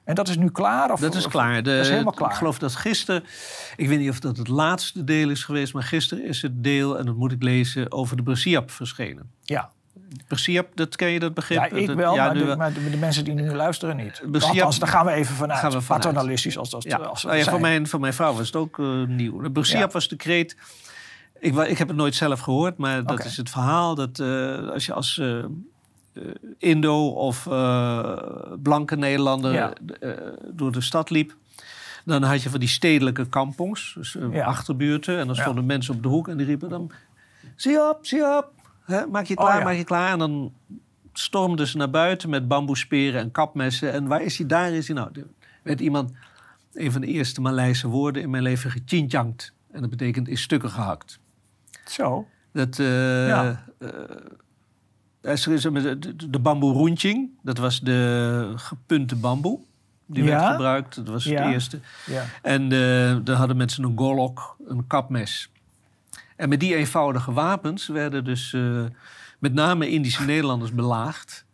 [0.07, 0.91] En dat is nu klaar?
[0.91, 1.63] Of, dat is klaar.
[1.63, 2.29] De, dat is helemaal klaar.
[2.29, 3.23] Ik geloof dat gisteren,
[3.75, 6.97] ik weet niet of dat het laatste deel is geweest, maar gisteren is het deel,
[6.97, 9.31] en dat moet ik lezen, over de Brasiap verschenen.
[9.41, 9.69] Ja.
[10.27, 11.57] Brasiap, dat ken je dat begrip?
[11.57, 14.21] Ja, ik wel, ja, maar, de, maar, de, mensen die nu luisteren niet.
[14.31, 15.59] Brasiap, Althans, daar gaan we even vanuit.
[15.59, 16.03] Gaan we vanuit.
[16.03, 16.97] Paternalistisch als dat ja.
[16.97, 19.51] als nou ja, voor, mijn, voor mijn vrouw was het ook uh, nieuw.
[19.51, 20.57] Brasiap was de kreet...
[21.39, 24.85] Ik, ik heb het nooit zelf gehoord, maar dat is het verhaal dat uh, als
[24.85, 25.17] je als...
[25.17, 25.45] Uh, eh,
[26.57, 28.18] Indo of uh,
[28.63, 30.11] blanke Nederlander eh,
[30.51, 31.36] door de stad liep.
[32.05, 35.20] Dan had je van die stedelijke kampongs, dus achterbuurten.
[35.20, 36.91] En dan stonden mensen op de hoek en die riepen dan...
[37.55, 38.51] Zie op, zie op,
[39.11, 40.11] maak je klaar, oh, maak je klaar.
[40.11, 40.53] En dan
[41.13, 43.91] stormden ze naar buiten met bamboesperen en kapmessen.
[43.91, 44.47] En waar is hij?
[44.47, 44.95] Daar is hij.
[44.95, 45.28] Nou, er
[45.63, 46.11] werd iemand,
[46.74, 49.53] een van de eerste Maleise woorden in mijn leven, gechinjankt.
[49.72, 51.20] En dat betekent in stukken gehakt.
[51.86, 52.28] Zo.
[52.51, 52.78] Dat...
[52.78, 53.63] ja
[55.22, 59.59] de, de bamboe roentjing, dat was de gepunte bamboe.
[60.05, 61.80] Die werd gebruikt, dat was het eerste.
[62.05, 62.26] Ja.
[62.41, 65.51] En uh, daar hadden mensen een golok, een kapmes.
[66.36, 68.86] En met die eenvoudige wapens werden dus uh,
[69.39, 71.45] met name Indische Nederlanders belaagd.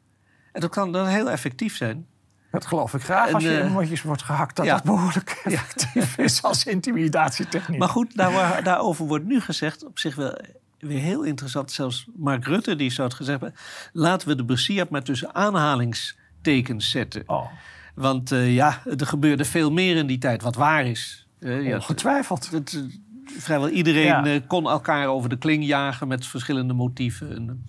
[0.51, 2.07] En dat kan dan heel effectief zijn.
[2.51, 4.55] Dat geloof ik graag als je in mondjes wordt gehakt...
[4.55, 4.73] dat ja.
[4.73, 7.79] dat behoorlijk effectief is als intimidatietechniek.
[7.79, 9.85] Maar goed, daar, daarover wordt nu gezegd...
[9.85, 10.37] op zich wel
[10.83, 11.71] weer heel interessant.
[11.71, 13.59] Zelfs Mark Rutte die zou het gezegd hebben.
[13.93, 17.23] Laten we de Bersiap maar tussen aanhalingstekens zetten.
[17.25, 17.51] Oh.
[17.95, 21.27] Want uh, ja, er gebeurde veel meer in die tijd wat waar is.
[21.39, 22.47] Uh, Ongetwijfeld.
[22.51, 22.83] Ja, het,
[23.25, 24.25] vrijwel iedereen ja.
[24.25, 27.35] uh, kon elkaar over de kling jagen met verschillende motieven.
[27.35, 27.65] En,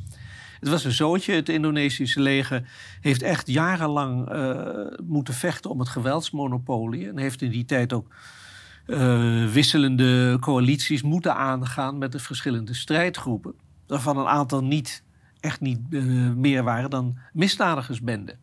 [0.61, 1.33] het was een zootje.
[1.33, 2.69] Het Indonesische leger
[3.01, 4.29] heeft echt jarenlang
[5.07, 7.09] moeten vechten om het geweldsmonopolie.
[7.09, 8.15] En heeft in die tijd ook
[8.87, 13.55] uh, wisselende coalities moeten aangaan met de verschillende strijdgroepen.
[13.87, 15.03] Waarvan een aantal niet,
[15.41, 18.39] echt niet uh, meer waren dan misdadigersbenden.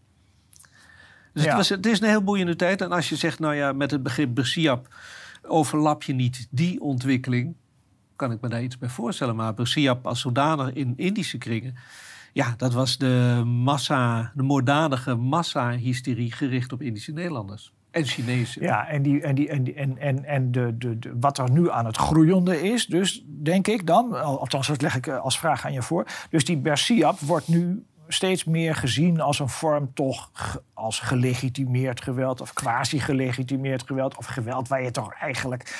[1.34, 1.48] Dus ja.
[1.48, 2.82] het, was, het is een heel boeiende tijd.
[2.82, 4.96] En als je zegt, nou ja, met het begrip Bersiap
[5.42, 7.56] overlap je niet die ontwikkeling,
[8.16, 9.36] kan ik me daar iets bij voorstellen.
[9.36, 11.76] Maar Bersiap als zodanig in Indische kringen,
[12.34, 17.74] ja, dat was de massa, de moorddadige massa-hysterie gericht op Indische Nederlanders.
[17.92, 18.62] En Chinezen.
[18.62, 21.72] Ja, en, die, en, die, en, en, en, en de, de, de, wat er nu
[21.72, 25.66] aan het groeiende is, dus denk ik dan, althans dat leg ik eh, als vraag
[25.66, 26.06] aan je voor.
[26.30, 30.32] Dus die Bersiap wordt nu steeds meer gezien als een vorm toch
[30.74, 35.76] als gelegitimeerd geweld of quasi-gelegitimeerd geweld of geweld waar je toch eigenlijk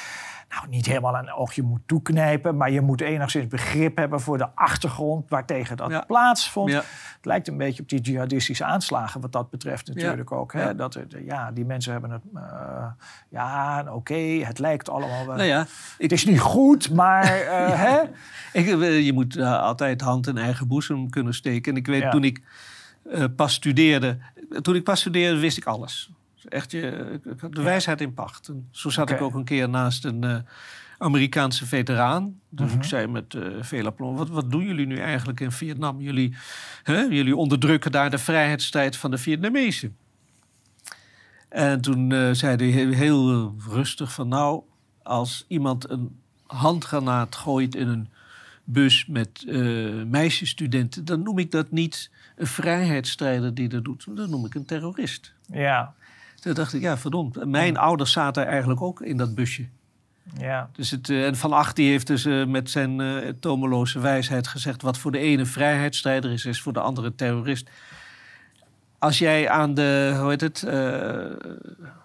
[0.52, 4.48] nou, niet helemaal een oogje moet toeknijpen, maar je moet enigszins begrip hebben voor de
[4.56, 6.74] achtergrond waartegen dat plaatsvond.
[6.74, 6.86] Het
[7.22, 10.54] lijkt een beetje op die jihadistische aanslagen wat dat betreft natuurlijk ook.
[10.54, 10.76] Hè?
[10.76, 12.86] Dat, ja, die mensen hebben het, uh,
[13.30, 15.36] ja, oké, het lijkt allemaal wel.
[15.36, 15.66] Nou ja,
[15.98, 18.02] het is niet goed, maar uh, hè?
[18.54, 21.72] Ik, eh, je moet altijd hand in eigen boezem kunnen steken.
[21.72, 22.42] En ik weet toen ik
[23.36, 24.18] pas studeerde,
[24.62, 26.12] toen ik pas studeerde wist ik alles.
[26.50, 27.20] Echt je,
[27.50, 28.48] de wijsheid in pacht.
[28.48, 30.38] En zo zat ik ook een keer naast een uh,
[30.98, 32.40] Amerikaanse veteraan.
[32.50, 32.88] Dus ik mhm.
[32.88, 36.02] zei met uh, veel aplomb, wat, wat doen jullie nu eigenlijk in Vietnam?
[36.02, 36.36] Jullie,
[36.84, 39.96] hè, jullie onderdrukken daar de vrijheidsstrijd van de Vietnamezen.
[41.50, 44.62] En toen uh, zei hij heel, heel rustig van nou,
[45.04, 48.10] als iemand een handgranaat gooit in een
[48.64, 54.06] bus met uh, meisjesstudenten, dan noem ik dat niet een vrijheidsstrijder die dat doet.
[54.16, 55.34] Dan noem ik een terrorist.
[55.46, 55.94] Ja.
[56.42, 57.46] Toen dacht ik, ja, verdomd.
[57.46, 59.68] Mijn ouders zaten eigenlijk ook in dat busje.
[60.38, 60.70] Ja.
[60.74, 64.48] Dus het, uh, en Van Acht die heeft dus uh, met zijn uh, tomeloze wijsheid
[64.48, 64.82] gezegd...
[64.82, 67.70] wat voor de ene vrijheidsstrijder is, is voor de andere terrorist.
[69.00, 70.66] Als jij aan de, hoe heet het,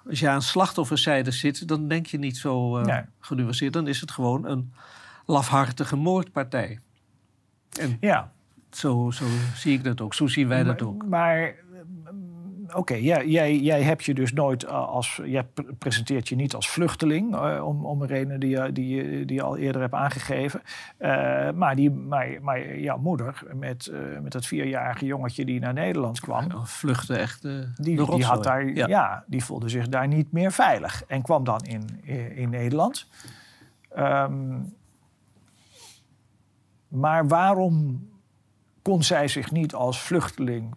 [0.08, 1.68] als je aan slachtofferzijde zit...
[1.68, 3.02] dan denk je niet zo nee.
[3.20, 3.72] genuanceerd.
[3.72, 4.72] Dan is het gewoon een
[5.26, 6.80] lafhartige moordpartij.
[7.80, 8.32] En ja.
[8.70, 9.24] Zo, zo
[9.54, 10.14] zie ik dat ook.
[10.14, 11.06] Zo zien wij dat ook.
[11.06, 11.54] Maar
[12.76, 15.20] oké, jij, jij, jij hebt je dus nooit eh, als.
[15.24, 15.46] Jij
[15.78, 19.56] presenteert je niet als vluchteling, uh, om, om een reden die, die, die je al
[19.56, 20.62] eerder hebt aangegeven.
[20.98, 25.72] Uh, maar, die, maar, maar jouw moeder, met, uh, met dat vierjarige jongetje die naar
[25.72, 26.44] Nederland kwam.
[26.48, 27.42] Ja, vluchtte echt.
[27.42, 28.86] die, die, had daar, ja.
[28.86, 29.24] ja.
[29.26, 31.04] die voelde zich daar niet meer veilig.
[31.04, 32.04] En kwam dan in,
[32.36, 33.08] in, Nederland.
[33.98, 34.74] Um,
[36.88, 38.08] maar waarom
[38.82, 40.74] kon zij zich niet als vluchteling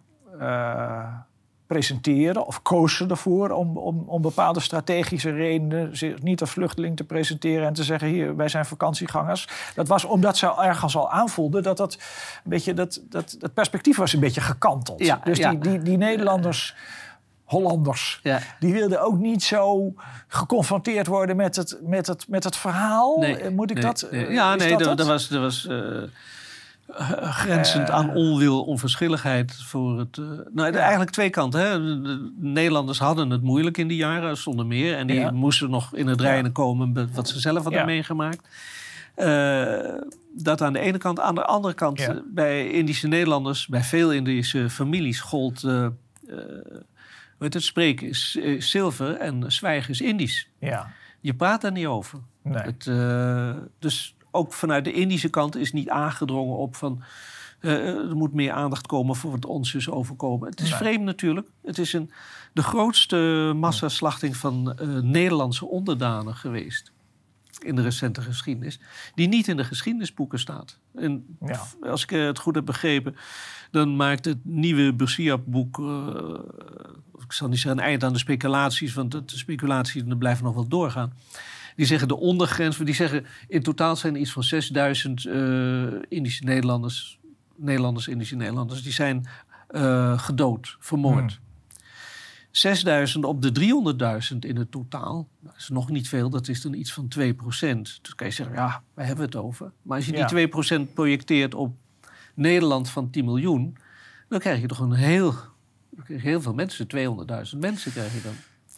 [1.70, 7.04] presenteren of kozen ervoor om, om, om bepaalde strategische redenen zich niet als vluchteling te
[7.04, 9.48] presenteren en te zeggen: hier, wij zijn vakantiegangers.
[9.74, 11.94] Dat was omdat ze ergens al aanvoelden dat dat
[12.44, 15.04] een beetje dat, dat, dat perspectief was een beetje gekanteld.
[15.04, 15.50] Ja, dus ja.
[15.50, 16.74] Die, die, die Nederlanders.
[17.44, 18.20] Hollanders.
[18.22, 18.38] Ja.
[18.60, 19.94] Die wilden ook niet zo
[20.28, 23.24] geconfronteerd worden met het, met het, met het verhaal.
[23.24, 24.08] Eh, Moet ik nee, dat?
[24.10, 24.26] nee.
[24.26, 25.76] eh, Ja, nee, dat er was, er was eh,
[26.94, 30.18] eh, grenzend aan onwil, onverschilligheid voor het.
[30.18, 31.60] eh, nou, eigenlijk twee kanten.
[31.60, 31.78] Hè.
[31.84, 34.96] De, de Nederlanders hadden het moeilijk in die jaren, zonder meer.
[34.96, 35.30] En die Ja.
[35.30, 37.84] moesten nog in het reinen komen met wat ze zelf hadden Ja.
[37.86, 38.48] meegemaakt.
[39.14, 39.94] Eh,
[40.36, 41.20] dat aan de ene kant.
[41.20, 42.08] Aan de andere kant, Ja.
[42.10, 45.64] eh, bij Indische Nederlanders, bij veel Indische families, gold.
[45.64, 45.92] eh eh,
[47.38, 50.48] het, spreken is eh, zilver en zwijgen is Indisch.
[50.58, 52.18] Ja, Je praat daar niet over.
[52.42, 52.62] nee.
[52.62, 57.02] Het, eh, dus ook vanuit de Indische kant is niet aangedrongen op van...
[57.60, 60.48] eh, er moet meer aandacht komen voor wat ons is overkomen.
[60.50, 61.46] Het is vreemd natuurlijk.
[61.62, 62.10] Het is een,
[62.52, 66.92] de grootste massaslachting van eh, Nederlandse onderdanen geweest.
[67.60, 68.80] In de recente geschiedenis.
[69.14, 70.78] Die niet in de geschiedenisboeken staat.
[70.94, 71.60] En Ja.
[71.82, 73.16] als ik eh, het goed heb begrepen...
[73.70, 75.78] dan maakt het nieuwe Bersiap-boek...
[75.78, 76.34] eh,
[77.24, 78.94] ik zal niet zeggen een eind aan de speculaties...
[78.94, 81.12] want de speculaties blijven nog wel doorgaan.
[81.80, 82.76] Die zeggen de ondergrens...
[82.76, 85.32] die zeggen in totaal zijn er iets van 6000 eh,
[86.08, 87.18] Indische Nederlanders...
[87.56, 88.82] Nederlanders, Indische Nederlanders...
[88.82, 89.26] die zijn
[89.68, 91.40] eh, gedood, vermoord.
[92.50, 93.52] 6000 op de
[94.32, 95.28] 300.000 in het totaal.
[95.40, 98.54] Dat is nog niet veel, dat is dan iets van 2% Dus kan je zeggen,
[98.54, 99.72] ja, waar hebben we het over?
[99.82, 100.82] Maar als je die Ja.
[100.88, 101.74] 2% projecteert op
[102.34, 103.76] Nederland van 10 miljoen...
[104.28, 105.34] dan krijg je toch een heel,
[106.04, 106.86] heel veel mensen.
[107.52, 108.34] 200.000 mensen krijg je dan.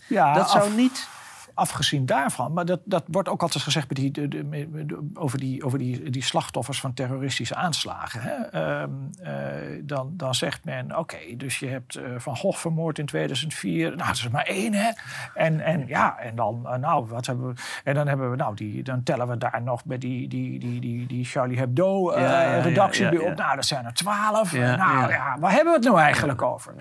[0.08, 1.08] ja, dat zou niet...
[1.54, 5.38] afgezien daarvan, maar dat, dat wordt ook altijd gezegd bij die, de, de- de- over,
[5.38, 8.20] die, over die, die slachtoffers van terroristische aanslagen.
[8.22, 8.34] Hè?
[8.34, 8.90] Ehm,
[9.22, 13.86] eh, dan, dan zegt men, oké, dus je hebt eh, Van Gogh vermoord in 2004.
[13.88, 14.90] Nou, dat is maar één, hè?
[15.34, 17.54] En, en ja, en dan, eh, nou, wat hebben we...
[17.84, 20.80] En dan hebben we, nou, die, dan tellen we daar nog bij die, die, die,
[20.80, 23.30] die, die Charlie Hebdo Ja, ja, redactie ja, bij ja.
[23.30, 23.36] op.
[23.36, 24.52] Nou, dat zijn er twaalf.
[24.52, 25.08] Nou, ja.
[25.08, 26.74] ja, waar hebben we het nou eigenlijk over?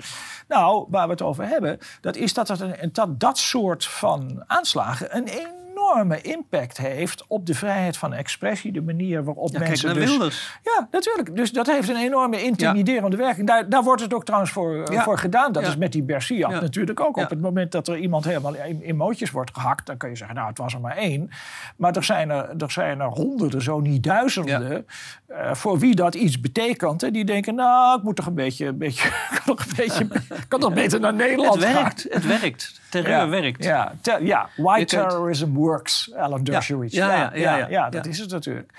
[0.47, 4.43] Nou, waar we het over hebben, dat is dat het een, dat, dat soort van
[4.61, 9.69] aanslagen een enorme impact heeft op de vrijheid van expressie, de manier waarop Ja, kijk
[9.69, 10.09] mensen naar dus...
[10.09, 10.59] Wilders.
[10.63, 11.35] Ja, natuurlijk.
[11.35, 13.47] Dus dat heeft een enorme intimiderende werking.
[13.47, 15.03] Daar, daar wordt het ook trouwens voor, eh, Ja.
[15.03, 15.51] voor gedaan.
[15.51, 16.59] Dat is met die Bersiap Ja.
[16.59, 17.17] natuurlijk ook.
[17.17, 19.85] Op het moment dat er iemand helemaal in, in mootjes wordt gehakt...
[19.85, 21.29] dan kun je zeggen, nou, het was er maar één.
[21.75, 24.85] Maar er zijn er, er, zijn er honderden, zo niet duizenden...
[25.27, 27.03] eh, voor wie dat iets betekent.
[27.03, 28.65] En die denken, nou, ik moet toch een beetje...
[28.65, 29.09] Een beetje
[29.43, 30.07] kan toch een beetje
[30.47, 32.80] kan toch beter naar Nederland Het werkt, het werkt.
[32.91, 33.63] Terreur Ja, werkt.
[33.63, 34.49] Ja, ter- ja.
[34.57, 36.93] white Je kunt- terrorism works, Alan Dershowitz.
[36.95, 37.89] Ja, ja, ja, ja, ja.
[37.89, 38.73] dat is het natuurlijk.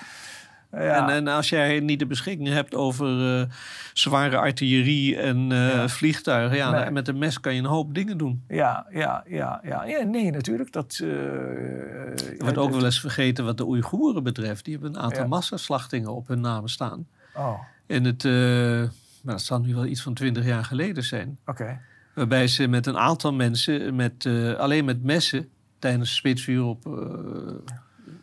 [0.72, 1.08] Ja.
[1.08, 3.46] En, en als jij niet de beschikking hebt over eh,
[3.92, 6.90] zware artillerie en eh, vliegtuigen, ja, Nee.
[6.90, 8.44] met een mes kan je een hoop dingen doen.
[8.48, 9.84] Ja, ja, ja, ja.
[9.84, 10.72] ja nee, natuurlijk.
[10.72, 11.08] Dat, eh,
[12.38, 14.64] wordt ook wel eens vergeten wat de Oeigoeren betreft.
[14.64, 15.28] Die hebben een aantal Ja.
[15.28, 17.06] massaslachtingen op hun namen staan.
[17.36, 18.24] Oh, En het,
[19.22, 21.38] maar dat zal nu wel iets van twintig jaar geleden zijn.
[21.46, 21.80] oké.
[22.14, 25.48] Waarbij ze met een aantal mensen, met, eh, alleen met messen,
[25.78, 26.84] tijdens spitsvuur op,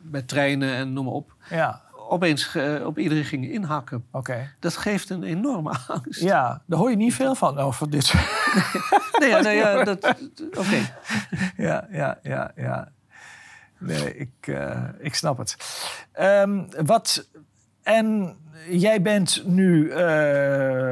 [0.02, 4.06] met treinen en noem maar op, Ja, opeens eh, op iedereen gingen inhakken.
[4.12, 4.52] oké.
[4.60, 6.22] Dat geeft een enorme angst.
[6.22, 8.14] Ja, daar hoor je niet veel van over dit.
[9.20, 10.16] Nee, ja, nee, ja, dat,
[10.58, 10.96] oké.
[11.58, 12.92] ja, ja, ja, ja.
[13.78, 14.58] Nee, ik,
[15.00, 15.56] ik snap het.
[16.12, 17.28] Ehm, wat...
[17.90, 18.36] En
[18.70, 19.90] jij bent nu...
[19.90, 19.98] eh,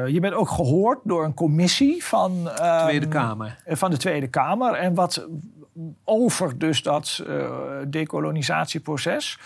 [0.06, 2.50] je bent ook gehoord door een commissie van...
[2.50, 3.58] ehm, Tweede Kamer.
[3.66, 4.74] Van de Tweede Kamer.
[4.74, 5.28] En wat
[6.04, 7.50] over dus dat eh,
[7.86, 9.38] decolonisatieproces.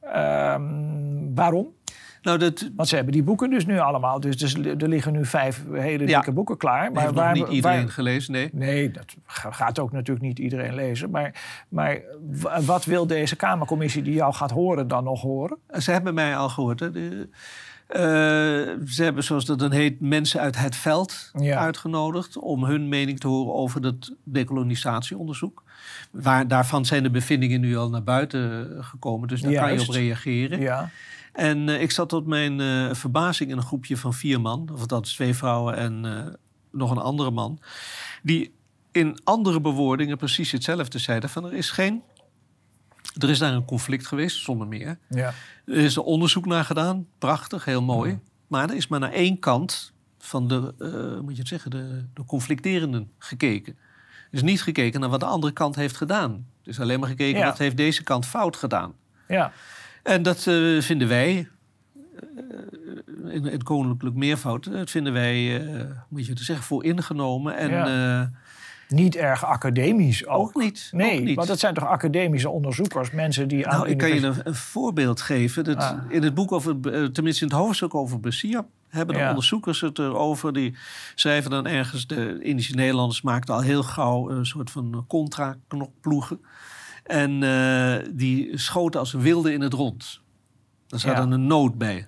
[0.00, 1.74] Ehm, waarom?
[2.22, 4.20] Nou, dat Want ze hebben die boeken dus nu allemaal.
[4.20, 6.14] Dus, dus er liggen nu vijf hele Ja.
[6.16, 6.82] dikke boeken klaar.
[6.82, 8.48] heeft nog waar- niet iedereen waar- gelezen, nee.
[8.52, 11.10] Nee, dat ga- gaat ook natuurlijk niet iedereen lezen.
[11.10, 12.00] Maar, maar
[12.64, 15.56] wat wil deze Kamercommissie die jou gaat horen dan nog horen?
[15.78, 16.80] Ze hebben mij al gehoord.
[16.80, 16.90] Hè.
[16.90, 17.28] De,
[17.86, 18.00] eh,
[18.86, 21.58] ze hebben, zoals dat dan heet, mensen uit het veld Ja.
[21.58, 22.36] uitgenodigd...
[22.38, 25.62] om hun mening te horen over dat decolonisatieonderzoek.
[26.10, 29.28] Waar, daarvan zijn de bevindingen nu al naar buiten gekomen.
[29.28, 30.60] Dus daar kan je op reageren.
[30.60, 30.90] Ja,
[31.32, 34.68] En eh, ik zat tot mijn eh, verbazing in een groepje van vier man.
[34.72, 36.32] Of dat is twee vrouwen en eh,
[36.70, 37.58] nog een andere man.
[38.22, 38.54] Die
[38.90, 41.30] in andere bewoordingen precies hetzelfde zeiden.
[41.30, 42.02] Van er is geen...
[43.18, 44.98] Er is daar een conflict geweest, zonder meer.
[45.08, 45.34] ja,
[45.66, 47.06] Er is er onderzoek naar gedaan.
[47.18, 48.18] Prachtig, heel mooi.
[48.46, 52.04] Maar er is maar naar één kant van de, hoe moet je het zeggen, de,
[52.14, 53.76] de conflicterenden gekeken.
[54.30, 56.46] Er is niet gekeken naar wat de andere kant heeft gedaan.
[56.62, 57.46] Er is alleen maar gekeken Ja.
[57.46, 58.94] wat heeft deze kant fout gedaan.
[59.28, 59.52] ja.
[60.02, 60.42] En dat
[60.78, 61.48] vinden wij,
[63.28, 65.62] in het koninklijk meervoud, dat vinden wij,
[66.08, 67.56] moet je te zeggen, voor ingenomen.
[67.56, 68.20] En Ja.
[68.22, 68.26] eh,
[68.88, 70.38] Niet erg academisch ook.
[70.48, 70.88] ook niet.
[70.92, 71.36] Nee, ook niet.
[71.36, 74.54] want het zijn toch academische onderzoekers, mensen die aan Nou, ik kan je een, een
[74.54, 75.64] voorbeeld geven.
[75.64, 75.98] Dat Ah.
[76.08, 79.28] In het boek over, eh, tenminste in het hoofdstuk over Bessier, hebben de Ja.
[79.28, 80.52] onderzoekers het erover.
[80.52, 80.74] Die
[81.14, 86.40] schrijven dan ergens, de Indische Nederlanders maakten al heel gauw een soort van contra-knokploegen.
[87.02, 90.20] En eh, die schoten als wilde in het rond.
[90.86, 91.14] Daar Ja.
[91.14, 92.06] dan een noot bij.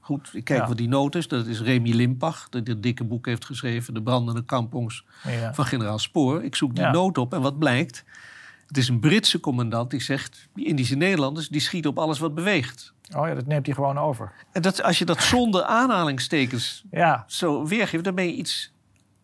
[0.00, 0.68] Goed, ik kijk Ja.
[0.68, 1.28] wat die noot is.
[1.28, 3.94] Dat is Remy Limpach, die dit dikke boek heeft geschreven...
[3.94, 5.54] De brandende kampongs Ja.
[5.54, 6.44] van generaal Spoor.
[6.44, 8.04] Ik zoek die noot op en wat blijkt?
[8.66, 10.48] Het is een Britse commandant die zegt...
[10.54, 12.92] die Indische Nederlanders die schieten op alles wat beweegt.
[13.16, 14.32] Oh ja, dat neemt hij gewoon over.
[14.52, 18.04] En dat, als je dat zonder aanhalingstekens Ja, zo weergeeft...
[18.04, 18.72] dan ben je iets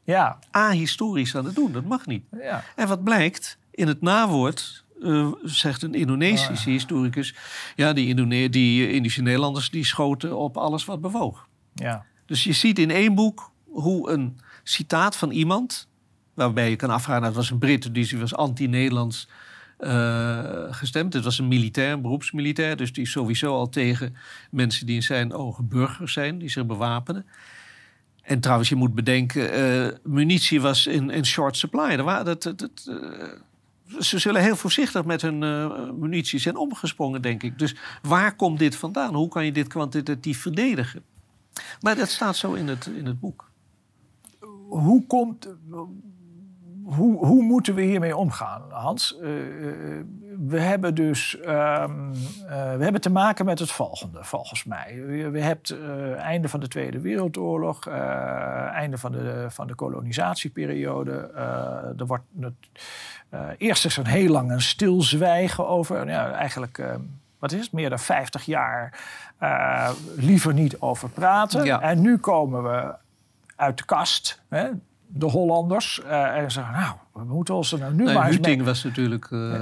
[0.04, 1.72] ja, ahistorisch aan het doen.
[1.72, 2.24] Dat mag niet.
[2.40, 2.64] ja.
[2.76, 3.58] En wat blijkt?
[3.70, 7.34] In het nawoord eh, zegt een Indonesische Oh, historicus...
[7.76, 11.48] ja, die, Indone die eh, Indische Nederlanders die schoten op alles wat bewoog.
[11.74, 12.04] ja.
[12.26, 15.88] Dus je ziet in één boek hoe een citaat van iemand...
[16.34, 19.28] waarbij je kan afvragen, nou, het was een Brit, dus die was anti-Nederlands
[19.78, 21.12] eh, gestemd.
[21.12, 22.76] Het was een militair, een beroepsmilitair...
[22.76, 24.16] dus die is sowieso al tegen
[24.50, 26.38] mensen die in zijn ogen burgers zijn...
[26.38, 27.26] die zich bewapenen.
[28.22, 31.90] En trouwens, je moet bedenken, munitie was in, in short supply.
[31.90, 32.90] Er waren, dat, dat, dat,
[33.98, 37.58] ze zullen heel voorzichtig met hun eh, munitie zijn omgesprongen, denk ik.
[37.58, 39.14] Dus waar komt dit vandaan?
[39.14, 41.02] Hoe kan je dit kwantitatief verdedigen?
[41.80, 43.50] Maar dat staat zo in het, in het boek.
[44.68, 45.48] Hoe komt...
[46.84, 49.18] Hoe, hoe moeten we hiermee omgaan, Hans?
[49.18, 50.04] Eh, eh,
[50.38, 52.12] we hebben dus ehm,
[52.48, 55.02] eh, we hebben te maken met het volgende, volgens mij.
[55.06, 59.74] We, we hebben het eh, einde van de Tweede Wereldoorlog, einde van de, van de
[59.74, 61.30] kolonisatieperiode.
[61.98, 62.54] Er wordt het,
[63.58, 66.08] eerst is er een heel lang een stilzwijgen over.
[66.08, 66.82] Ja, eigenlijk,
[67.38, 69.00] wat is het, meer dan 50 jaar
[70.16, 71.64] liever niet over praten.
[71.64, 71.80] Ja.
[71.80, 72.94] En nu komen we
[73.56, 74.68] uit de kast, hè,
[75.14, 76.02] de Hollanders.
[76.02, 78.32] eh, en zeggen, nou, we moeten ons er nou nu maar eens mee...
[78.32, 79.60] Huting was natuurlijk eh,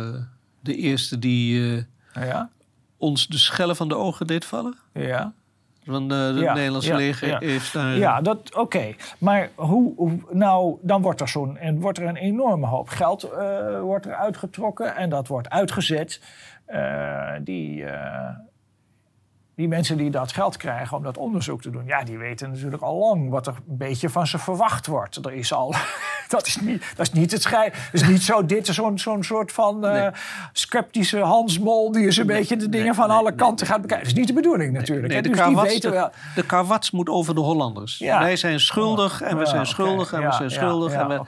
[0.60, 1.76] de eerste die
[2.14, 2.48] eh, Ja,
[2.96, 4.76] ons de schellen van de ogen deed vallen.
[4.92, 5.32] ja.
[5.84, 7.96] Want het Ja, Nederlandse leger heeft daar...
[7.96, 8.94] Ja, dat oké.
[9.18, 13.28] Maar hoe, hoe- nou, dan wordt er zo'n en wordt er een enorme hoop geld
[13.82, 16.20] wordt er uitgetrokken en dat wordt uitgezet.
[17.42, 17.84] Die,
[19.60, 22.82] die mensen die dat geld krijgen om dat onderzoek te doen, ja, die weten natuurlijk
[22.82, 25.16] al lang wat er een beetje van ze verwacht wordt.
[25.16, 25.74] Er is al,
[26.28, 27.70] dat is niet, dat is niet het schijn.
[27.72, 30.10] Het is niet zo, dit is zo'n zo'n soort van eh, Nee.
[30.52, 34.06] sceptische Hansmol die eens een beetje de dingen nee, van alle kanten gaat bekijken.
[34.06, 35.12] Dat is niet de bedoeling natuurlijk.
[35.12, 36.10] De, dus karwats, weten wel.
[36.34, 37.98] de moet over de Hollanders.
[37.98, 38.18] Ja.
[38.20, 40.92] Wij zijn schuldig en we zijn schuldig en we zijn schuldig.
[40.92, 41.20] en we.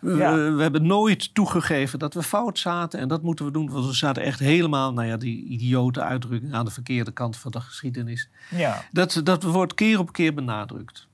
[0.00, 0.52] We, Ja.
[0.54, 3.00] we hebben nooit toegegeven dat we fout zaten.
[3.00, 4.92] En dat moeten we doen, want we zaten echt helemaal...
[4.92, 8.28] nou ja, die idiote uitdrukking aan de verkeerde kant van de geschiedenis.
[8.50, 8.84] Ja.
[8.92, 11.06] Dat, dat wordt keer op keer benadrukt.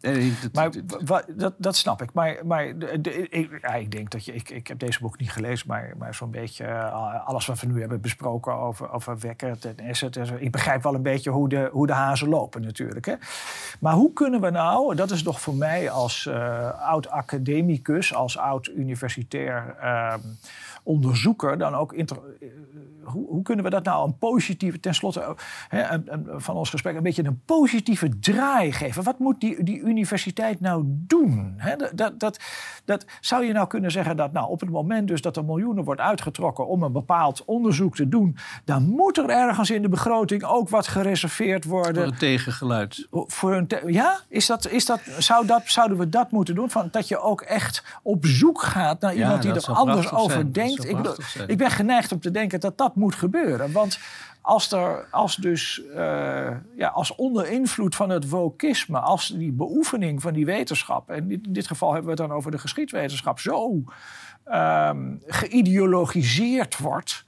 [0.00, 2.12] Dat- Maar dat- dat, snap ik.
[2.12, 4.34] Maar, maar de, de- ik, ja, ik denk dat je.
[4.34, 7.66] Ik, ik heb deze boek niet gelezen, maar, maar zo'n beetje eh, alles wat we
[7.66, 10.16] nu hebben besproken over, over Wekkert en Asset.
[10.16, 10.34] En zo.
[10.38, 13.06] Ik begrijp wel een beetje hoe de, hoe de hazen lopen, natuurlijk.
[13.06, 13.14] Hè.
[13.80, 18.38] Maar hoe kunnen we nou, dat is toch voor mij als eh, oud academicus, als
[18.38, 20.18] oud universitair ehm,
[20.88, 21.92] onderzoeker, dan ook.
[21.92, 22.48] inter- eh,
[23.02, 25.30] hoe, hoe kunnen we dat nou een positieve, tenslotte eh,
[25.68, 29.02] hè, een- een- van ons gesprek, een beetje een positieve draai geven?
[29.02, 31.54] Wat moet die, die universiteit nou doen?
[31.56, 32.38] Hè, dat, dat,
[32.84, 35.84] dat, zou je nou kunnen zeggen dat nou, op het moment dus dat er miljoenen
[35.84, 40.44] wordt uitgetrokken om een bepaald onderzoek te doen, dan moet er ergens in de begroting
[40.44, 43.06] ook wat gereserveerd worden voor een tegengeluid.
[43.10, 46.70] voor een te- ja, is dat, is dat, zou dat, zouden we dat moeten doen?
[46.70, 50.52] Van, dat je ook echt op zoek gaat naar Ja, iemand die er anders over
[50.52, 50.77] denkt.
[50.84, 51.14] Ik, bedoel,
[51.46, 53.72] ik ben geneigd om te denken dat dat moet gebeuren.
[53.72, 53.98] Want
[54.40, 60.22] als, er, als dus eh, ja, als onder invloed van het wokisme, als die beoefening
[60.22, 63.82] van die wetenschap, en in dit geval hebben we het dan over de geschiedwetenschap, zo
[64.44, 67.24] ehm, geïdeologiseerd wordt.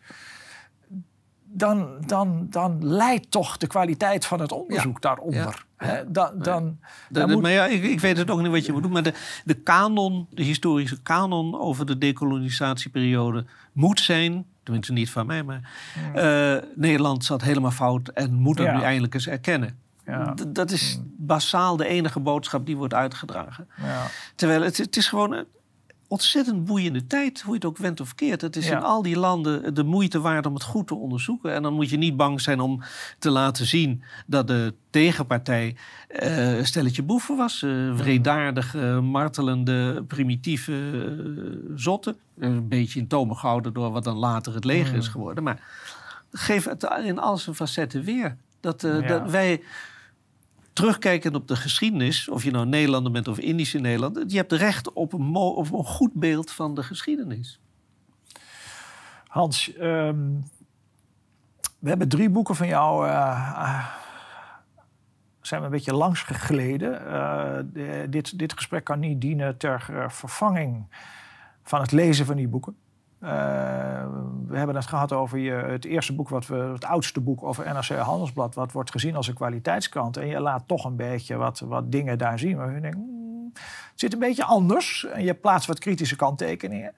[1.53, 5.69] Dan, dan, dan leidt toch de kwaliteit van het onderzoek daaronder.
[5.85, 6.11] Hè?
[6.11, 6.79] Dan, dan,
[7.09, 8.83] De- dan de- moet- Maar ja, ik, ik weet het ook niet wat je moet
[8.83, 8.93] doen.
[8.93, 9.15] Maar de,
[9.45, 14.45] de kanon, de historische kanon over de decolonisatieperiode moet zijn...
[14.63, 15.71] tenminste niet van mij, maar...
[16.15, 18.77] eh, Nederland zat helemaal fout en moet dat Ja.
[18.77, 19.79] nu eindelijk eens erkennen.
[20.07, 20.35] Ja.
[20.49, 23.69] Dat is basaal de enige boodschap die wordt uitgedragen.
[23.83, 24.07] ja.
[24.35, 25.47] Terwijl het, het is gewoon een
[26.11, 28.41] ontzettend boeiende tijd, hoe je het ook went of keert.
[28.41, 28.77] Het is Ja.
[28.77, 31.55] in al die landen de moeite waard om het goed te onderzoeken.
[31.55, 32.83] En dan moet je niet bang zijn om
[33.19, 35.77] te laten zien dat de tegenpartij
[36.09, 37.63] eh, een stelletje boeven was.
[37.63, 42.17] eh wreedaardige, martelende, primitieve eh, zotten.
[42.39, 45.45] Een beetje in tomen gehouden door wat dan later het leger is geworden.
[45.45, 45.61] Maar
[46.33, 48.37] geef het in al zijn facetten weer.
[48.61, 49.07] Dat, eh, Ja.
[49.07, 49.63] dat wij
[50.81, 54.93] terugkijkend op de geschiedenis, of je nou Nederlander bent of Indische Nederlander, je hebt recht
[54.93, 57.61] op een, goed beeld van de geschiedenis.
[59.27, 60.31] Hans, ehm,
[61.79, 63.09] we hebben drie boeken van jou.
[63.09, 63.87] ah,
[65.41, 67.07] zijn we een beetje langs gegleden.
[67.07, 70.87] Eh, dit, dit gesprek kan niet dienen ter vervanging
[71.63, 72.77] van het lezen van die boeken.
[73.21, 73.31] Eh,
[74.47, 77.75] we hebben het gehad over je, het eerste boek, wat we, het oudste boek over
[77.75, 80.17] NRC Handelsblad, wat wordt gezien als een kwaliteitskrant.
[80.17, 83.51] En je laat toch een beetje wat, wat dingen daar zien waar je denkt, "Hmm,
[83.91, 85.07] het zit een beetje anders.
[85.07, 86.93] En je plaatst wat kritische kanttekeningen.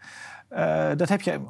[0.49, 1.41] Eh, dat heb je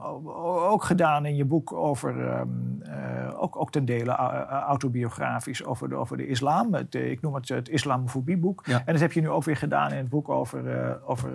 [0.70, 2.48] ook gedaan in je boek over, ehm,
[2.82, 4.12] eh, ook, ook ten dele
[4.48, 6.74] autobiografisch, over de, over de islam.
[6.74, 8.62] Het, ik noem het het islamofobieboek.
[8.66, 8.82] Ja.
[8.84, 11.30] En dat heb je nu ook weer gedaan in het boek over, over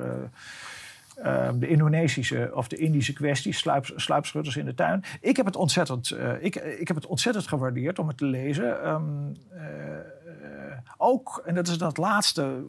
[1.24, 5.04] eh, eh, de Indonesische of de Indische kwestie, sluip, sluipschutters in de tuin.
[5.22, 8.84] Ik heb het ontzettend, eh, ik, ik heb het ontzettend gewaardeerd om het te lezen.
[8.84, 9.04] Ehm,
[9.50, 12.64] eh, eh, ook, en dat is dan het laatste.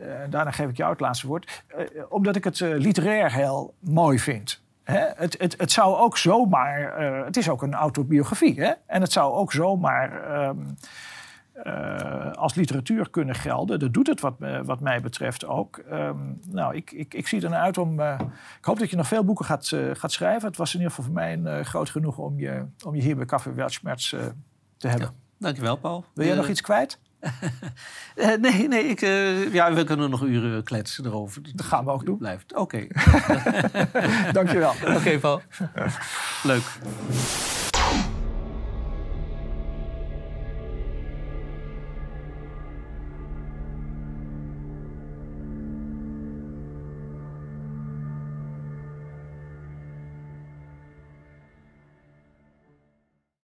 [0.00, 1.62] eh, daarna geef ik jou het laatste woord.
[1.66, 4.62] eh, omdat ik het eh, literair heel mooi vind.
[4.84, 5.06] Hè?
[5.16, 6.94] Het, het, het zou ook zomaar.
[6.96, 8.60] eh, het is ook een autobiografie.
[8.60, 8.72] Hè?
[8.86, 10.22] En het zou ook zomaar.
[10.32, 10.56] ehm,
[11.62, 13.78] eh, als literatuur kunnen gelden.
[13.78, 15.76] Dat doet het wat, me- wat mij betreft ook.
[15.78, 16.16] Ehm,
[16.48, 18.00] nou, ik, ik, ik zie er naar uit om...
[18.00, 18.20] eh,
[18.58, 20.48] ik hoop dat je nog veel boeken gaat, eh, gaat schrijven.
[20.48, 23.16] Het was in ieder geval voor mij een groot genoegen om je, om je hier
[23.16, 24.08] bij Café Weltschmerz
[24.76, 25.06] te hebben.
[25.08, 25.14] Ja.
[25.38, 26.04] Dankjewel, Paul.
[26.14, 26.98] Wil jij nog iets kwijt?
[28.40, 29.00] nee, nee ik,
[29.52, 31.42] ja, we kunnen nog uren kletsen erover.
[31.54, 32.18] Dat gaan we ook doen.
[32.18, 32.54] Blijft.
[32.56, 32.76] Oké,
[34.32, 34.72] Dank je wel.
[34.96, 35.40] Oké, Paul.
[36.42, 36.78] Leuk.